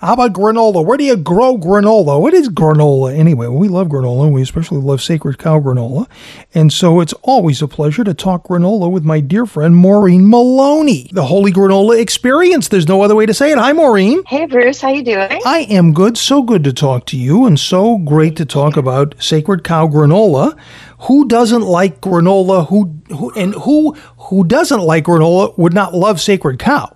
How 0.00 0.12
about 0.12 0.34
granola? 0.34 0.84
Where 0.84 0.98
do 0.98 1.04
you 1.04 1.16
grow 1.16 1.56
granola? 1.56 2.20
What 2.20 2.34
is 2.34 2.50
granola 2.50 3.16
anyway? 3.16 3.46
We 3.46 3.68
love 3.68 3.88
granola. 3.88 4.24
and 4.24 4.34
We 4.34 4.42
especially 4.42 4.78
love 4.82 5.00
Sacred 5.00 5.38
Cow 5.38 5.58
granola. 5.58 6.06
And 6.52 6.70
so 6.70 7.00
it's 7.00 7.14
always 7.22 7.62
a 7.62 7.68
pleasure 7.68 8.04
to 8.04 8.12
talk 8.12 8.48
granola 8.48 8.90
with 8.90 9.04
my 9.04 9.20
dear 9.20 9.46
friend 9.46 9.74
Maureen 9.74 10.28
Maloney. 10.28 11.08
The 11.12 11.24
Holy 11.24 11.50
Granola 11.50 11.98
Experience. 11.98 12.68
There's 12.68 12.86
no 12.86 13.00
other 13.00 13.14
way 13.14 13.24
to 13.24 13.32
say 13.32 13.50
it. 13.52 13.56
Hi, 13.58 13.72
Maureen. 13.72 14.22
Hey 14.24 14.44
Bruce, 14.44 14.82
how 14.82 14.90
you 14.90 15.02
doing? 15.02 15.40
I 15.46 15.60
am 15.70 15.94
good. 15.94 16.18
So 16.18 16.42
good 16.42 16.62
to 16.64 16.74
talk 16.74 17.06
to 17.06 17.16
you 17.16 17.46
and 17.46 17.58
so 17.58 17.96
great 17.96 18.36
to 18.36 18.44
talk 18.44 18.76
about 18.76 19.14
Sacred 19.18 19.64
Cow 19.64 19.86
granola. 19.88 20.58
Who 21.00 21.26
doesn't 21.26 21.62
like 21.62 22.02
granola? 22.02 22.68
Who, 22.68 23.00
who 23.08 23.30
and 23.32 23.54
who 23.54 23.94
who 24.18 24.44
doesn't 24.44 24.80
like 24.80 25.04
granola 25.04 25.56
would 25.56 25.72
not 25.72 25.94
love 25.94 26.20
Sacred 26.20 26.58
Cow? 26.58 26.95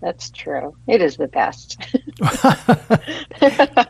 That's 0.00 0.30
true. 0.30 0.74
It 0.86 1.02
is 1.02 1.16
the 1.16 1.28
best. 1.28 1.78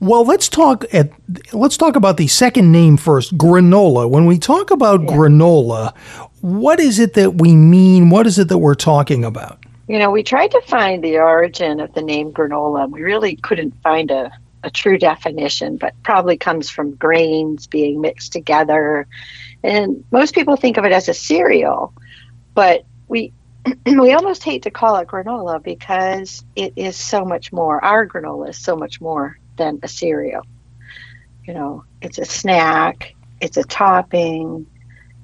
Well, 0.00 0.24
let's 0.24 0.48
talk 0.48 0.84
at 0.94 1.10
let's 1.52 1.76
talk 1.76 1.96
about 1.96 2.16
the 2.16 2.26
second 2.26 2.72
name 2.72 2.96
first, 2.96 3.36
granola. 3.36 4.08
When 4.08 4.24
we 4.26 4.38
talk 4.38 4.70
about 4.70 5.00
granola, 5.02 5.94
what 6.40 6.80
is 6.80 6.98
it 6.98 7.14
that 7.14 7.34
we 7.36 7.54
mean? 7.54 8.08
What 8.10 8.26
is 8.26 8.38
it 8.38 8.48
that 8.48 8.58
we're 8.58 8.74
talking 8.74 9.24
about? 9.24 9.64
you 9.88 9.98
know, 9.98 10.10
we 10.10 10.22
tried 10.22 10.50
to 10.52 10.60
find 10.62 11.04
the 11.04 11.18
origin 11.18 11.80
of 11.80 11.92
the 11.92 12.02
name 12.02 12.32
granola. 12.32 12.90
We 12.90 13.02
really 13.02 13.36
couldn't 13.36 13.72
find 13.82 14.10
a, 14.10 14.30
a 14.62 14.70
true 14.70 14.96
definition, 14.96 15.76
but 15.76 15.94
probably 16.02 16.38
comes 16.38 16.70
from 16.70 16.94
grains 16.94 17.66
being 17.66 18.00
mixed 18.00 18.32
together. 18.32 19.06
And 19.62 20.04
most 20.10 20.34
people 20.34 20.56
think 20.56 20.78
of 20.78 20.84
it 20.84 20.92
as 20.92 21.08
a 21.08 21.14
cereal. 21.14 21.92
but 22.54 22.86
we 23.08 23.32
we 23.86 24.12
almost 24.12 24.42
hate 24.42 24.62
to 24.64 24.70
call 24.70 24.96
it 24.96 25.08
granola 25.08 25.62
because 25.62 26.44
it 26.56 26.72
is 26.76 26.96
so 26.96 27.24
much 27.24 27.52
more. 27.52 27.82
Our 27.84 28.06
granola 28.06 28.50
is 28.50 28.58
so 28.58 28.76
much 28.76 29.00
more 29.00 29.38
than 29.56 29.78
a 29.82 29.88
cereal. 29.88 30.42
You 31.44 31.54
know, 31.54 31.84
it's 32.02 32.18
a 32.18 32.24
snack, 32.24 33.14
it's 33.40 33.56
a 33.56 33.64
topping, 33.64 34.66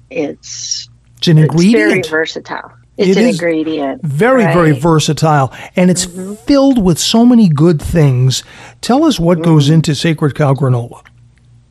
it's 0.09 0.89
It's 1.17 1.27
an 1.27 1.37
ingredient. 1.39 1.75
it's 1.99 2.07
very 2.09 2.21
versatile. 2.21 2.71
It's 2.97 3.17
It 3.17 3.21
an 3.23 3.29
ingredient. 3.29 4.03
Very, 4.03 4.43
very 4.43 4.55
right? 4.55 4.71
Mm-hmm. 4.73 4.81
versatile. 4.81 5.53
And 5.75 5.89
it's 5.89 6.05
filled 6.05 6.83
with 6.83 6.99
so 6.99 7.25
many 7.25 7.47
good 7.49 7.81
things. 7.81 8.43
Tell 8.81 9.05
us 9.05 9.19
what 9.19 9.41
goes 9.41 9.69
Mm. 9.69 9.73
into 9.75 9.95
Sacred 9.95 10.35
Cow 10.35 10.53
granola. 10.53 11.01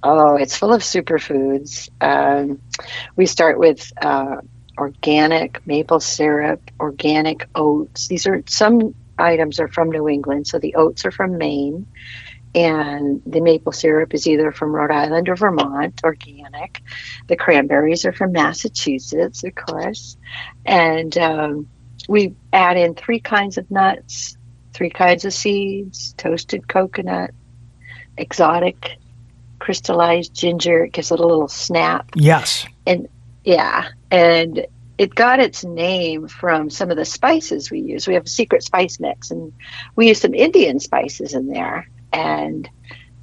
Oh, 0.02 0.36
it's 0.36 0.56
full 0.56 0.72
of 0.72 0.80
superfoods. 0.82 1.90
Um, 2.00 2.58
we 3.16 3.26
start 3.26 3.58
with 3.58 3.92
uh, 4.00 4.36
organic 4.80 5.64
maple 5.66 6.00
syrup, 6.00 6.62
organic 6.80 7.46
oats. 7.54 8.08
These 8.08 8.26
are 8.26 8.42
some 8.46 8.94
items 9.18 9.60
are 9.60 9.68
from 9.68 9.90
New 9.90 10.08
England, 10.08 10.46
so 10.46 10.58
the 10.58 10.74
oats 10.76 11.04
are 11.04 11.10
from 11.10 11.36
Maine, 11.36 11.86
and 12.54 13.22
the 13.26 13.40
maple 13.40 13.72
syrup 13.72 14.14
is 14.14 14.26
either 14.26 14.50
from 14.50 14.72
Rhode 14.72 14.90
Island 14.90 15.28
or 15.28 15.36
Vermont, 15.36 16.00
organic. 16.02 16.82
The 17.28 17.36
cranberries 17.36 18.06
are 18.06 18.12
from 18.12 18.32
Massachusetts, 18.32 19.44
of 19.44 19.54
course, 19.54 20.16
and 20.64 21.16
um, 21.18 21.68
we 22.08 22.34
add 22.52 22.78
in 22.78 22.94
three 22.94 23.20
kinds 23.20 23.58
of 23.58 23.70
nuts, 23.70 24.38
three 24.72 24.90
kinds 24.90 25.26
of 25.26 25.34
seeds, 25.34 26.14
toasted 26.16 26.66
coconut, 26.66 27.32
exotic 28.16 28.96
crystallized 29.58 30.34
ginger. 30.34 30.84
It 30.84 30.92
gives 30.94 31.12
it 31.12 31.20
a 31.20 31.26
little 31.26 31.48
snap. 31.48 32.08
Yes. 32.14 32.66
And 32.86 33.08
yeah. 33.44 33.88
And 34.10 34.66
it 34.98 35.14
got 35.14 35.40
its 35.40 35.64
name 35.64 36.28
from 36.28 36.68
some 36.68 36.90
of 36.90 36.96
the 36.96 37.04
spices 37.04 37.70
we 37.70 37.80
use. 37.80 38.06
We 38.06 38.14
have 38.14 38.26
a 38.26 38.28
secret 38.28 38.62
spice 38.62 39.00
mix, 39.00 39.30
and 39.30 39.52
we 39.96 40.08
use 40.08 40.20
some 40.20 40.34
Indian 40.34 40.78
spices 40.78 41.34
in 41.34 41.48
there. 41.48 41.88
And 42.12 42.68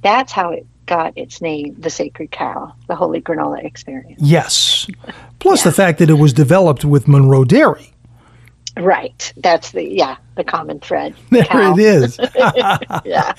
that's 0.02 0.32
how 0.32 0.50
it 0.50 0.66
got 0.86 1.16
its 1.16 1.40
name, 1.40 1.76
the 1.78 1.90
Sacred 1.90 2.30
Cow, 2.30 2.74
the 2.88 2.96
Holy 2.96 3.20
Granola 3.20 3.64
Experience. 3.64 4.20
Yes. 4.20 4.88
Plus 5.38 5.62
the 5.62 5.70
fact 5.70 5.98
that 5.98 6.10
it 6.10 6.14
was 6.14 6.32
developed 6.32 6.84
with 6.84 7.06
Monroe 7.06 7.44
Dairy. 7.44 7.92
Right. 8.78 9.32
That's 9.36 9.72
the, 9.72 9.84
yeah, 9.84 10.16
the 10.36 10.44
common 10.44 10.80
thread. 10.80 11.14
There 11.30 11.44
Cow. 11.44 11.74
it 11.74 11.80
is. 11.80 12.18
Yeah. 13.04 13.34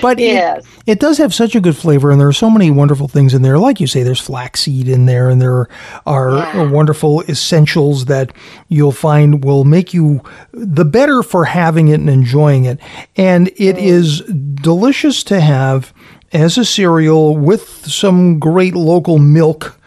But 0.00 0.18
it- 0.20 0.24
Yes. 0.34 0.64
it, 0.86 1.00
does 1.00 1.18
have 1.18 1.34
such 1.34 1.54
a 1.54 1.60
good 1.60 1.76
flavor, 1.76 2.10
and 2.10 2.20
there 2.20 2.28
are 2.28 2.32
so 2.32 2.48
many 2.50 2.70
wonderful 2.70 3.08
things 3.08 3.34
in 3.34 3.42
there. 3.42 3.58
Like 3.58 3.80
you 3.80 3.86
say, 3.86 4.02
there's 4.02 4.20
flaxseed 4.20 4.88
in 4.88 5.06
there, 5.06 5.28
and 5.30 5.40
there 5.40 5.68
are 6.06 6.30
Yeah. 6.36 6.70
wonderful 6.70 7.22
essentials 7.22 8.06
that 8.06 8.32
you'll 8.68 8.92
find 8.92 9.44
will 9.44 9.64
make 9.64 9.92
you 9.94 10.20
the 10.52 10.84
better 10.84 11.22
for 11.22 11.44
having 11.44 11.88
it 11.88 12.00
and 12.00 12.10
enjoying 12.10 12.64
it. 12.64 12.78
And 13.16 13.48
it 13.56 13.76
mm. 13.76 13.82
is 13.82 14.20
delicious 14.20 15.22
to 15.24 15.40
have 15.40 15.92
as 16.32 16.58
a 16.58 16.64
cereal 16.64 17.36
with 17.36 17.68
some 17.86 18.38
great 18.38 18.74
local 18.74 19.18
milk. 19.18 19.78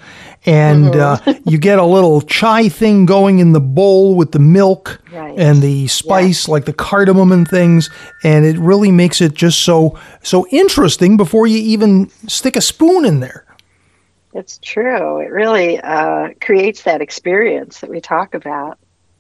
And 0.48 0.96
uh, 0.96 1.20
you 1.46 1.58
get 1.58 1.78
a 1.78 1.84
little 1.86 2.22
chai 2.22 2.70
thing 2.70 3.06
going 3.06 3.40
in 3.40 3.52
the 3.52 3.60
bowl 3.60 4.16
with 4.16 4.32
the 4.32 4.40
milk 4.40 5.02
Right. 5.12 5.38
and 5.38 5.62
the 5.62 5.88
spice, 5.88 6.48
like 6.48 6.66
the 6.66 6.74
cardamom 6.74 7.32
and 7.32 7.48
things, 7.48 7.90
and 8.24 8.46
it 8.46 8.58
really 8.58 8.92
makes 8.92 9.20
it 9.20 9.34
just 9.34 9.62
so 9.62 9.98
so 10.24 10.48
interesting 10.52 11.18
before 11.18 11.48
you 11.48 11.58
even 11.58 12.10
stick 12.28 12.56
a 12.56 12.62
spoon 12.62 13.04
in 13.04 13.20
there. 13.20 13.44
It's 14.34 14.60
true. 14.60 15.20
It 15.20 15.32
really 15.32 15.80
uh, 15.82 16.30
creates 16.42 16.84
that 16.84 17.02
experience 17.02 17.80
that 17.80 17.90
we 17.90 18.00
talk 18.00 18.34
about. 18.36 18.78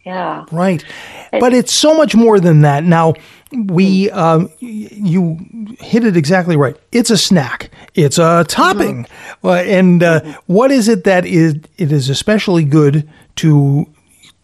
Yeah. 0.07 0.45
Right. 0.53 0.85
But 1.31 1.53
it's 1.53 1.73
so 1.73 1.97
much 1.97 2.15
more 2.15 2.39
than 2.39 2.61
that. 2.61 2.85
Now, 2.85 3.15
we, 3.51 4.09
um, 4.11 4.49
you 4.59 5.37
hit 5.79 6.05
it 6.05 6.15
exactly 6.15 6.55
right. 6.55 6.77
It's 6.93 7.09
a 7.09 7.17
snack, 7.17 7.71
it's 7.93 8.17
a 8.17 8.45
topping. 8.47 9.05
Uh, 9.43 9.55
and 9.55 10.01
uh, 10.01 10.21
what 10.45 10.71
is 10.71 10.87
it 10.87 11.03
that 11.03 11.25
is, 11.25 11.55
it 11.77 11.91
is 11.91 12.07
especially 12.07 12.63
good 12.63 13.09
to 13.37 13.85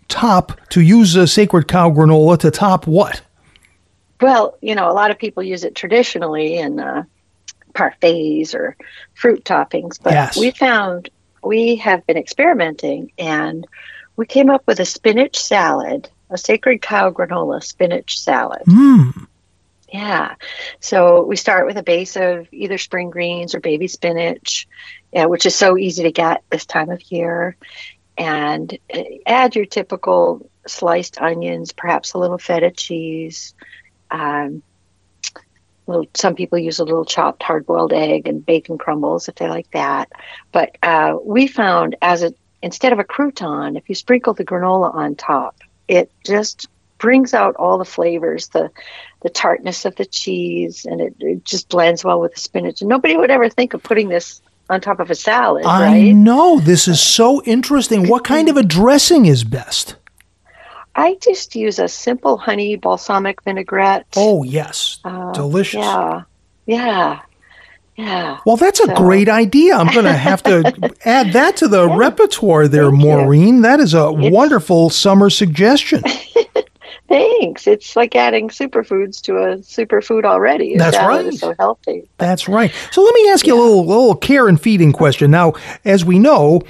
top, 0.10 0.60
to 0.72 0.82
use 0.82 1.16
a 1.16 1.28
sacred 1.28 1.70
cow 1.70 1.90
granola 1.90 2.38
to 2.40 2.52
top 2.52 2.86
what? 2.86 3.22
Well, 4.20 4.58
you 4.62 4.76
know, 4.76 4.90
a 4.90 4.94
lot 4.94 5.12
of 5.12 5.18
people 5.18 5.44
use 5.44 5.64
it 5.64 5.76
traditionally 5.76 6.58
in 6.58 6.82
uh, 6.82 7.04
parfaits 7.74 8.54
or 8.54 8.76
fruit 9.14 9.46
toppings, 9.46 9.98
but 10.04 10.12
Yes. 10.12 10.38
we 10.38 10.52
found 10.52 11.10
we 11.42 11.78
have 11.78 12.06
been 12.06 12.18
experimenting 12.18 13.14
and 13.18 13.66
we 14.16 14.26
came 14.26 14.50
up 14.50 14.64
with 14.68 14.80
a 14.80 14.86
spinach 14.86 15.38
salad, 15.38 16.10
a 16.30 16.38
sacred 16.38 16.82
cow 16.82 17.12
granola 17.12 17.64
spinach 17.64 18.20
salad. 18.20 18.64
Mm. 18.68 19.28
Yeah. 19.92 20.36
So 20.80 21.24
we 21.24 21.36
start 21.36 21.68
with 21.68 21.78
a 21.78 21.84
base 21.84 22.16
of 22.16 22.48
either 22.52 22.78
spring 22.80 23.12
greens 23.12 23.54
or 23.54 23.60
baby 23.60 23.88
spinach, 23.88 24.68
yeah, 25.12 25.26
which 25.26 25.46
is 25.46 25.56
so 25.56 25.78
easy 25.78 26.04
to 26.04 26.12
get 26.12 26.44
this 26.50 26.66
time 26.66 26.90
of 26.90 27.12
year. 27.12 27.56
And 28.18 28.78
uh, 28.94 29.04
add 29.26 29.56
your 29.56 29.66
typical 29.66 30.50
sliced 30.68 31.22
onions, 31.22 31.74
perhaps 31.74 32.14
a 32.14 32.18
little 32.18 32.40
feta 32.40 32.72
cheese. 32.72 33.54
Um, 34.10 34.64
little, 35.86 36.08
some 36.14 36.36
people 36.36 36.58
use 36.58 36.80
a 36.80 36.86
little 36.86 37.06
chopped 37.06 37.44
hard 37.44 37.66
boiled 37.66 37.94
egg 37.94 38.28
and 38.28 38.46
bacon 38.46 38.78
crumbles 38.78 39.28
if 39.28 39.36
they 39.36 39.48
like 39.48 39.70
that. 39.72 40.12
But 40.52 40.78
uh, 40.82 41.18
we 41.24 41.48
found 41.48 41.98
as 42.02 42.24
a 42.24 42.34
instead 42.64 42.94
of 42.94 42.98
a 42.98 43.04
crouton, 43.04 43.78
if 43.78 43.88
you 43.90 43.94
sprinkle 43.94 44.34
the 44.34 44.46
granola 44.46 44.96
on 44.96 45.16
top, 45.16 45.56
it 45.88 46.10
just 46.26 46.68
brings 46.98 47.34
out 47.34 47.56
all 47.58 47.78
the 47.78 47.86
flavors, 47.86 48.48
the 48.48 48.72
the 49.22 49.30
tartness 49.30 49.86
of 49.86 49.96
the 49.96 50.06
cheese, 50.06 50.86
and 50.86 51.00
it, 51.00 51.16
it 51.20 51.46
just 51.46 51.70
blends 51.70 52.04
well 52.04 52.20
with 52.20 52.34
the 52.34 52.40
spinach. 52.40 52.82
And 52.82 52.90
nobody 52.90 53.16
would 53.16 53.30
ever 53.30 53.50
think 53.50 53.74
of 53.74 53.84
putting 53.84 54.10
this 54.10 54.42
on 54.70 54.82
top 54.82 55.00
of 55.00 55.12
a 55.12 55.16
salad, 55.16 55.66
I 55.66 55.86
right? 55.86 56.14
know. 56.14 56.60
This 56.60 56.88
is 56.88 57.00
so 57.00 57.44
interesting. 57.44 58.08
What 58.08 58.24
kind 58.36 58.50
of 58.50 58.58
a 58.58 58.64
dressing 58.64 59.26
is 59.26 59.44
best? 59.44 59.96
I 60.96 61.18
just 61.22 61.56
use 61.56 61.80
a 61.80 61.88
simple 61.88 62.38
honey 62.38 62.76
balsamic 62.76 63.42
vinaigrette. 63.44 64.08
Oh, 64.16 64.44
yes. 64.44 65.00
Uh, 65.04 65.32
Delicious. 65.32 65.80
Yeah, 65.80 66.24
yeah, 66.66 67.22
yeah. 67.96 68.40
Well, 68.46 68.58
that's 68.58 68.80
a 68.80 68.88
So- 68.88 68.96
great 68.96 69.30
idea. 69.30 69.76
I'm 69.76 69.88
going 69.94 70.06
to 70.06 70.14
have 70.14 70.42
to 70.44 70.92
add 71.06 71.34
that 71.34 71.58
to 71.58 71.68
the 71.68 71.90
repertoire 71.90 72.68
there, 72.68 72.90
Thank 72.90 73.02
you. 73.04 73.08
Maureen. 73.08 73.62
That 73.62 73.80
is 73.80 73.94
a 73.94 74.10
It's- 74.10 74.32
wonderful 74.32 74.90
summer 74.90 75.30
suggestion. 75.30 76.04
Thanks. 77.10 77.68
It's 77.68 77.96
like 77.96 78.16
adding 78.16 78.50
superfoods 78.50 79.22
to 79.24 79.36
a 79.38 79.58
superfood 79.58 80.24
already. 80.24 80.78
That's 80.78 80.98
right. 80.98 81.32
so 81.34 81.54
healthy. 81.60 82.10
That's 82.18 82.48
right. 82.48 82.72
So 82.92 83.04
let 83.04 83.14
me 83.14 83.30
ask 83.30 83.46
you 83.46 83.54
a 83.56 83.60
little, 83.62 83.86
little 83.86 84.16
care 84.16 84.48
and 84.48 84.60
feeding 84.60 84.92
question. 84.94 85.30
Now, 85.30 85.54
as 85.86 86.04
we 86.04 86.18
know, 86.18 86.62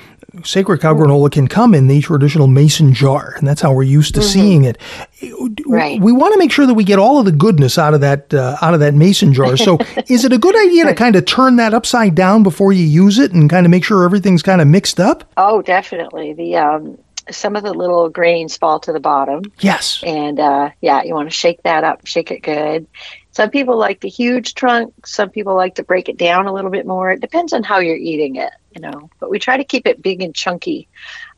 sacred 0.43 0.82
cow 0.82 0.93
granola 0.93 1.32
can 1.32 1.48
come 1.48 1.76
in 1.76 1.88
the 1.88 2.02
traditional 2.02 2.48
mason 2.48 2.93
jar, 2.93 3.36
and 3.38 3.48
that's 3.48 3.62
how 3.62 3.74
we're 3.74 3.84
used 3.84 4.15
to 4.15 4.22
seeing 4.22 4.63
it. 4.63 4.78
Mm-hmm. 5.22 5.72
Right. 5.72 6.02
We 6.02 6.12
want 6.12 6.34
to 6.34 6.39
make 6.39 6.52
sure 6.52 6.65
that 6.65 6.74
we 6.74 6.84
get 6.84 7.00
all 7.00 7.19
of 7.19 7.26
the 7.26 7.32
goodness 7.32 7.78
out 7.78 7.93
of 7.93 8.02
that 8.02 8.34
uh, 8.34 8.58
out 8.62 8.74
of 8.74 8.80
that 8.80 8.93
mason 8.93 9.34
jar. 9.34 9.56
So, 9.58 9.78
is 10.08 10.26
it 10.26 10.34
a 10.34 10.38
good 10.38 10.56
idea 10.56 10.86
to 10.86 10.96
kind 10.96 11.15
of 11.15 11.26
turn 11.26 11.58
that 11.58 11.74
upside 11.74 12.15
down 12.15 12.43
before 12.43 12.74
you 12.74 12.84
use 12.86 13.19
it, 13.19 13.32
and 13.32 13.50
kind 13.50 13.65
of 13.65 13.69
make 13.69 13.84
sure 13.84 14.04
everything's 14.04 14.41
kind 14.43 14.62
of 14.62 14.67
mixed 14.67 15.00
up? 15.00 15.32
Oh, 15.38 15.62
definitely. 15.62 16.34
The 16.34 16.58
um, 16.58 16.98
some 17.32 17.56
of 17.56 17.63
the 17.63 17.74
little 17.74 18.10
grains 18.10 18.58
fall 18.58 18.80
to 18.82 18.91
the 18.91 19.00
bottom, 19.00 19.43
Yes. 19.60 20.04
and 20.06 20.39
uh, 20.39 20.72
yeah, 20.82 21.04
you 21.04 21.13
want 21.13 21.30
to 21.30 21.36
shake 21.36 21.63
that 21.63 21.84
up, 21.84 22.06
shake 22.06 22.32
it 22.32 22.41
good. 22.43 22.88
Some 23.34 23.50
people 23.50 23.78
like 23.78 24.00
the 24.02 24.10
huge 24.10 24.54
trunk. 24.54 25.06
Some 25.06 25.30
people 25.30 25.56
like 25.56 25.76
to 25.76 25.84
break 25.84 26.08
it 26.08 26.17
down 26.17 26.46
a 26.46 26.54
little 26.54 26.72
bit 26.72 26.86
more. 26.86 27.12
It 27.12 27.19
depends 27.19 27.52
on 27.52 27.63
how 27.63 27.80
you're 27.80 27.96
eating 27.98 28.36
it, 28.38 28.52
you 28.76 28.80
know. 28.82 29.10
But 29.19 29.30
we 29.30 29.39
try 29.39 29.58
to 29.58 29.63
keep 29.63 29.86
it 29.88 30.02
big 30.02 30.22
and 30.22 30.34
chunky, 30.36 30.88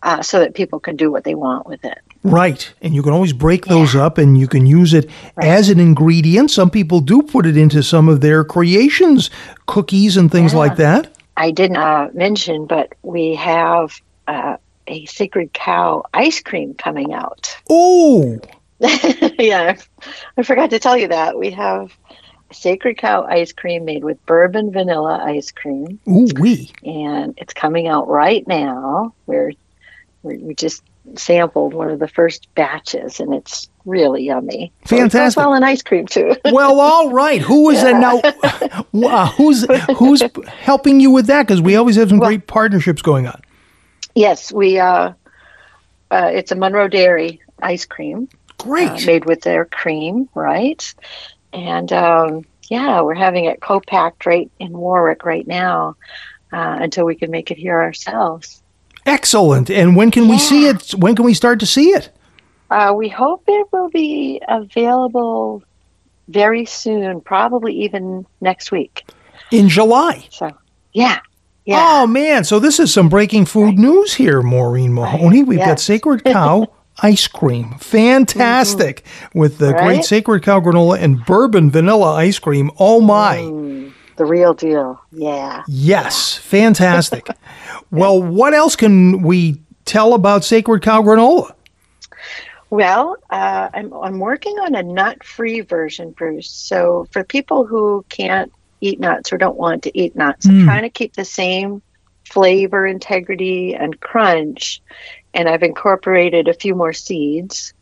uh, 0.03 0.21
so 0.21 0.39
that 0.41 0.53
people 0.53 0.79
can 0.79 0.95
do 0.97 1.10
what 1.12 1.23
they 1.23 1.36
want 1.36 1.65
with 1.65 1.84
it. 1.86 1.97
Right. 2.23 2.71
And 2.81 2.93
you 2.93 3.01
can 3.01 3.13
always 3.13 3.34
break 3.34 3.65
those 3.67 3.95
up 3.95 4.17
and 4.17 4.38
you 4.38 4.47
can 4.47 4.65
use 4.65 4.93
it 4.93 5.10
as 5.38 5.69
an 5.69 5.79
ingredient. 5.79 6.51
Some 6.51 6.69
people 6.69 6.99
do 6.99 7.21
put 7.21 7.45
it 7.45 7.55
into 7.55 7.81
some 7.81 8.10
of 8.10 8.19
their 8.21 8.43
creations, 8.43 9.29
cookies 9.65 10.17
and 10.17 10.31
things 10.31 10.51
Yeah. 10.53 10.60
like 10.60 10.75
that. 10.77 11.13
I 11.38 11.51
didn't 11.51 11.77
uh, 11.77 12.10
mention, 12.13 12.65
but 12.65 12.93
we 13.03 13.36
have 13.36 13.99
uh, 14.27 14.58
a 14.88 15.05
sacred 15.05 15.53
cow 15.53 16.03
ice 16.13 16.41
cream 16.41 16.73
coming 16.73 17.13
out. 17.13 17.55
Oh, 17.69 18.39
yeah, 19.39 19.77
I 20.38 20.43
forgot 20.43 20.69
to 20.71 20.79
tell 20.79 20.97
you 20.97 21.07
that. 21.09 21.38
We 21.38 21.51
have 21.51 21.91
sacred 22.51 22.97
cow 22.97 23.23
ice 23.23 23.51
cream 23.53 23.85
made 23.85 24.03
with 24.03 24.23
bourbon 24.25 24.71
vanilla 24.71 25.21
ice 25.23 25.51
cream, 25.51 25.99
ooh, 26.07 26.27
wee. 26.39 26.71
and 26.83 27.33
it's 27.38 27.53
coming 27.53 27.88
out 27.88 28.07
right 28.07 28.45
now. 28.47 29.13
We're, 29.25 29.53
we 30.23 30.38
we 30.38 30.55
just 30.55 30.83
sampled 31.15 31.73
one 31.73 31.89
of 31.89 31.99
the 31.99 32.07
first 32.07 32.53
batches, 32.55 33.19
and 33.19 33.33
it's 33.33 33.69
really 33.85 34.23
yummy. 34.23 34.73
So 34.85 34.97
Fantastic. 34.97 35.38
well 35.38 35.53
in 35.53 35.63
ice 35.63 35.81
cream 35.81 36.05
too. 36.07 36.35
Well, 36.51 36.79
all 36.79 37.11
right. 37.11 37.41
Who 37.41 37.69
is 37.69 37.81
that 37.81 37.99
now? 37.99 38.19
uh, 39.07 39.31
who's 39.31 39.65
who's 39.97 40.21
helping 40.47 40.99
you 40.99 41.11
with 41.11 41.27
that? 41.27 41.43
Because 41.47 41.61
we 41.61 41.75
always 41.75 41.95
have 41.95 42.09
some 42.09 42.19
Well- 42.19 42.29
great 42.29 42.47
partnerships 42.47 43.01
going 43.01 43.25
on. 43.27 43.41
yes, 44.15 44.51
we 44.51 44.79
uh, 44.79 45.13
uh, 46.11 46.29
it's 46.33 46.51
a 46.51 46.55
Monroe 46.55 46.88
Dairy 46.89 47.41
ice 47.61 47.85
cream 47.85 48.27
Great. 48.65 48.89
uh, 48.89 49.06
made 49.06 49.25
with 49.25 49.41
their 49.41 49.65
cream, 49.65 50.28
right? 50.34 50.93
And 51.54 51.93
um, 51.93 52.45
yeah, 52.69 53.01
we're 53.01 53.13
having 53.13 53.45
it 53.45 53.62
co-packed 53.62 54.25
right 54.25 54.49
in 54.60 54.73
Warwick 54.73 55.23
right 55.23 55.45
now 55.47 55.95
uh, 56.51 56.78
until 56.82 57.06
we 57.06 57.15
can 57.15 57.30
make 57.30 57.51
it 57.51 57.58
here 57.58 57.80
ourselves. 57.80 58.63
Excellent. 59.06 59.69
And 59.69 59.95
when 59.95 60.10
can 60.10 60.28
we 60.28 60.39
see 60.39 60.65
it? 60.65 60.91
When 60.95 61.15
can 61.15 61.25
we 61.25 61.36
start 61.36 61.60
to 61.60 61.67
see 61.67 61.89
it? 61.89 62.10
Uh, 62.71 62.91
we 62.97 63.08
hope 63.08 63.43
it 63.47 63.67
will 63.71 63.89
be 63.89 64.41
available 64.47 65.62
very 66.28 66.65
soon, 66.65 67.21
probably 67.21 67.84
even 67.84 68.25
next 68.41 68.71
week. 68.71 69.08
In 69.51 69.69
July. 69.69 70.28
So 70.32 70.51
yeah, 70.91 71.19
yeah. 71.65 71.78
Oh 71.80 72.08
man, 72.08 72.43
so 72.43 72.58
this 72.58 72.80
is 72.80 72.91
some 72.91 73.10
breaking 73.10 73.45
food 73.45 73.78
news 73.78 74.15
here, 74.15 74.41
Maureen 74.41 74.91
Mahoney. 74.91 75.43
We've 75.43 75.60
got 75.60 75.80
Sacred 75.80 76.23
Cow 76.23 76.65
ice 77.01 77.27
cream. 77.27 77.75
Fantastic. 77.79 79.03
With 79.34 79.58
the 79.58 79.71
great 79.73 79.95
Mm-hmm. 79.95 80.01
Sacred 80.01 80.43
Cow 80.43 80.60
granola 80.60 80.99
and 80.99 81.23
bourbon 81.25 81.69
vanilla 81.71 82.13
ice 82.13 82.39
cream. 82.39 82.71
Oh 82.79 83.01
my. 83.01 83.38
Mm, 83.38 83.93
the 84.15 84.25
real 84.25 84.53
deal. 84.53 85.01
Yeah. 85.12 85.63
Yes, 85.67 86.36
fantastic. 86.38 87.27
well, 87.91 88.21
what 88.21 88.53
else 88.53 88.75
can 88.75 89.21
we 89.21 89.62
tell 89.86 90.13
about 90.13 90.43
Sacred 90.43 90.81
Cow 90.81 91.01
granola? 91.01 91.53
Well, 92.71 93.17
uh, 93.29 93.69
I'm 93.73 93.93
I'm 93.93 94.19
working 94.19 94.58
on 94.60 94.75
a 94.75 94.84
nut-free 94.84 95.62
version, 95.62 96.12
Bruce. 96.12 96.49
So 96.49 97.08
for 97.12 97.23
people 97.23 97.65
who 97.65 98.03
can't 98.10 98.51
eat 98.81 98.99
nuts 98.99 99.31
or 99.31 99.38
don't 99.38 99.55
want 99.58 99.84
to 99.84 99.97
eat 99.97 100.15
nuts, 100.15 100.47
I'm 100.47 100.63
trying 100.63 100.81
to 100.81 100.89
keep 100.89 101.13
the 101.13 101.25
same 101.25 101.81
flavor, 102.25 102.86
integrity, 102.86 103.75
and 103.75 103.99
crunch. 103.99 104.81
And 105.36 105.48
I've 105.48 105.62
incorporated 105.63 106.48
a 106.48 106.54
few 106.54 106.74
more 106.74 106.93
seeds, 106.93 107.74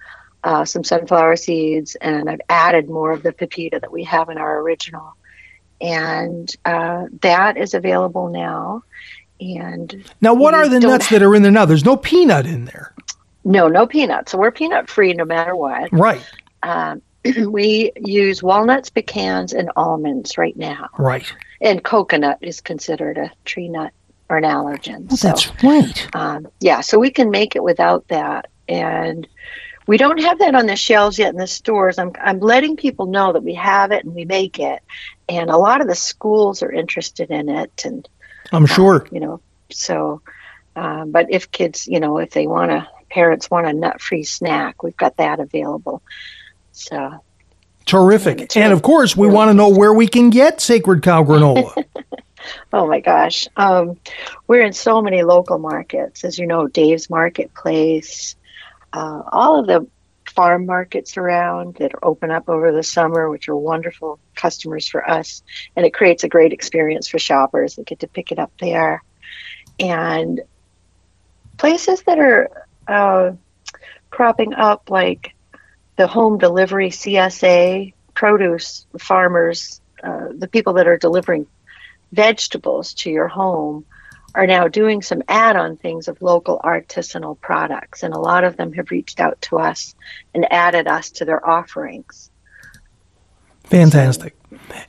uh, 0.43 0.65
some 0.65 0.83
sunflower 0.83 1.35
seeds, 1.37 1.95
and 1.95 2.29
I've 2.29 2.41
added 2.49 2.89
more 2.89 3.11
of 3.11 3.23
the 3.23 3.31
pepita 3.31 3.79
that 3.79 3.91
we 3.91 4.03
have 4.05 4.29
in 4.29 4.37
our 4.37 4.59
original. 4.59 5.13
And 5.79 6.53
uh, 6.65 7.05
that 7.21 7.55
is 7.57 7.73
available 7.73 8.29
now. 8.29 8.83
And 9.39 10.03
Now, 10.21 10.33
what 10.33 10.53
are 10.53 10.67
the 10.67 10.79
nuts 10.79 11.09
that 11.09 11.21
are 11.21 11.35
in 11.35 11.43
there 11.43 11.51
now? 11.51 11.65
There's 11.65 11.85
no 11.85 11.95
peanut 11.97 12.45
in 12.45 12.65
there. 12.65 12.93
no, 13.43 13.67
no 13.67 13.85
peanuts. 13.85 14.31
So 14.31 14.37
we're 14.37 14.51
peanut 14.51 14.89
free 14.89 15.13
no 15.13 15.25
matter 15.25 15.55
what. 15.55 15.89
Right, 15.91 16.21
Um, 16.63 17.01
we 17.49 17.91
use 17.97 18.41
walnuts, 18.41 18.89
pecans, 18.89 19.53
and 19.53 19.71
almonds 19.75 20.37
right 20.37 20.55
now. 20.57 20.89
right. 20.97 21.25
And 21.61 21.83
coconut 21.83 22.39
is 22.41 22.61
considered 22.61 23.17
a 23.17 23.31
tree 23.45 23.69
nut 23.69 23.91
or 24.33 24.37
an 24.37 24.43
allergen. 24.43 25.11
so, 25.11 25.27
That's 25.27 25.63
right. 25.63 26.15
um, 26.15 26.47
yeah, 26.59 26.81
so 26.81 26.97
we 26.97 27.11
can 27.11 27.29
make 27.29 27.55
it 27.55 27.63
without 27.63 28.07
that. 28.07 28.49
And 28.67 29.27
we 29.85 29.97
don't 29.97 30.19
have 30.19 30.39
that 30.39 30.55
on 30.55 30.65
the 30.65 30.75
shelves 30.75 31.19
yet 31.19 31.33
in 31.33 31.37
the 31.37 31.47
stores. 31.47 31.99
I'm, 31.99 32.13
I'm 32.19 32.39
letting 32.39 32.77
people 32.77 33.05
know 33.05 33.33
that 33.33 33.43
we 33.43 33.53
have 33.55 33.91
it 33.91 34.05
and 34.05 34.15
we 34.15 34.25
make 34.25 34.59
it. 34.59 34.81
And 35.29 35.49
a 35.49 35.57
lot 35.57 35.81
of 35.81 35.87
the 35.87 35.95
schools 35.95 36.63
are 36.63 36.71
interested 36.71 37.29
in 37.29 37.49
it. 37.49 37.83
And, 37.85 38.07
I'm 38.51 38.65
sure. 38.65 39.07
you 39.11 39.19
know, 39.19 39.41
so, 39.69 40.21
um, 40.75 41.11
but 41.11 41.27
if 41.29 41.51
kids, 41.51 41.87
you 41.87 41.99
know, 41.99 42.17
if 42.17 42.31
they 42.31 42.47
want 42.47 42.71
to, 42.71 42.87
parents 43.09 43.51
want 43.51 43.67
a 43.67 43.73
nut 43.73 44.01
free 44.01 44.23
snack, 44.23 44.81
we've 44.81 44.97
got 44.97 45.17
that 45.17 45.39
available. 45.39 46.01
So, 46.71 47.23
Terrific. 47.85 48.55
And 48.55 48.71
of 48.71 48.81
course, 48.81 49.15
we 49.15 49.27
want 49.27 49.49
to 49.49 49.53
know 49.53 49.67
where 49.67 49.93
we 49.93 50.07
can 50.07 50.29
get 50.29 50.61
Sacred 50.61 51.03
Cow 51.03 51.23
granola. 51.23 51.83
Oh 52.71 52.87
my 52.87 52.99
gosh. 52.99 53.47
Um, 53.55 53.99
we're 54.47 54.63
in 54.63 54.73
so 54.73 55.01
many 55.01 55.23
local 55.23 55.59
markets. 55.59 56.23
As 56.23 56.37
you 56.37 56.47
know, 56.47 56.67
Dave's 56.67 57.09
Marketplace, 57.09 58.35
uh, 58.91 59.23
all 59.31 59.59
of 59.59 59.67
the 59.67 59.87
farm 60.29 60.65
markets 60.65 61.17
around 61.17 61.75
that 61.75 61.91
open 62.01 62.31
up 62.31 62.49
over 62.49 62.71
the 62.71 62.83
summer, 62.83 63.29
which 63.29 63.47
are 63.49 63.55
wonderful 63.55 64.19
customers 64.35 64.87
for 64.87 65.07
us. 65.07 65.43
And 65.75 65.85
it 65.85 65.93
creates 65.93 66.23
a 66.23 66.29
great 66.29 66.53
experience 66.53 67.07
for 67.07 67.19
shoppers 67.19 67.75
that 67.75 67.85
get 67.85 67.99
to 67.99 68.07
pick 68.07 68.31
it 68.31 68.39
up 68.39 68.51
there. 68.59 69.03
And 69.79 70.41
places 71.57 72.03
that 72.03 72.19
are 72.19 72.67
uh, 72.87 73.31
cropping 74.09 74.53
up, 74.53 74.89
like 74.89 75.35
the 75.95 76.07
home 76.07 76.37
delivery 76.37 76.89
CSA, 76.89 77.93
produce 78.13 78.85
farmers, 78.99 79.81
uh, 80.03 80.27
the 80.35 80.47
people 80.47 80.73
that 80.73 80.87
are 80.87 80.97
delivering 80.97 81.47
vegetables 82.13 82.93
to 82.93 83.09
your 83.09 83.27
home 83.27 83.85
are 84.35 84.47
now 84.47 84.67
doing 84.67 85.01
some 85.01 85.21
add-on 85.27 85.77
things 85.77 86.07
of 86.07 86.21
local 86.21 86.59
artisanal 86.63 87.39
products 87.39 88.03
and 88.03 88.13
a 88.13 88.19
lot 88.19 88.43
of 88.43 88.57
them 88.57 88.73
have 88.73 88.91
reached 88.91 89.19
out 89.19 89.39
to 89.41 89.59
us 89.59 89.95
and 90.33 90.51
added 90.51 90.87
us 90.87 91.11
to 91.11 91.25
their 91.25 91.47
offerings 91.47 92.31
Fantastic. 93.65 94.35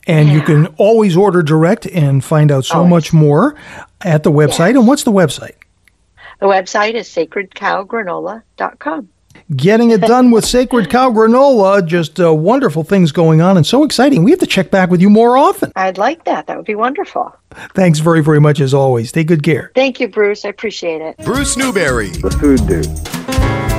And 0.07 0.29
you 0.29 0.43
can 0.43 0.67
always 0.77 1.17
order 1.17 1.43
direct 1.43 1.87
and 1.87 2.23
find 2.23 2.53
out 2.53 2.65
so 2.65 2.79
Always. 2.79 2.91
much 2.91 3.13
more 3.13 3.57
at 4.03 4.23
the 4.23 4.31
website. 4.31 4.71
And 4.71 4.87
what's 4.87 5.05
the 5.05 5.13
website? 5.13 5.55
the 6.41 6.47
website 6.47 6.95
is 6.95 7.09
sacredcowgranola.com 7.09 9.09
Getting 9.55 9.91
it 9.91 10.01
done 10.01 10.31
with 10.31 10.45
Sacred 10.47 10.89
Cow 10.89 11.11
Granola. 11.11 11.87
Just 11.87 12.19
uh, 12.19 12.33
wonderful 12.35 12.83
things 12.83 13.13
going 13.13 13.43
on 13.43 13.59
and 13.59 13.67
so 13.67 13.85
exciting. 13.85 14.25
We 14.25 14.31
have 14.31 14.41
to 14.41 14.47
check 14.47 14.71
back 14.71 14.89
with 14.89 15.03
you 15.03 15.11
more 15.11 15.37
often. 15.37 15.71
i'd 15.77 15.99
like 15.99 16.25
that 16.25 16.47
that 16.47 16.57
would 16.57 16.65
be 16.67 16.75
wonderful 16.75 17.35
Thanks 17.75 17.99
very, 18.01 18.21
very 18.23 18.41
much 18.41 18.59
as 18.61 18.73
always. 18.75 19.13
Take 19.13 19.29
good 19.29 19.43
care. 19.43 19.71
thank 19.75 20.01
you 20.01 20.09
bruce 20.09 20.45
i 20.45 20.49
appreciate 20.49 21.01
it 21.03 21.17
Bruce 21.19 21.57
Newberry. 21.59 22.09
The 22.09 22.31
Food 22.31 22.67
Dude. 22.67 23.74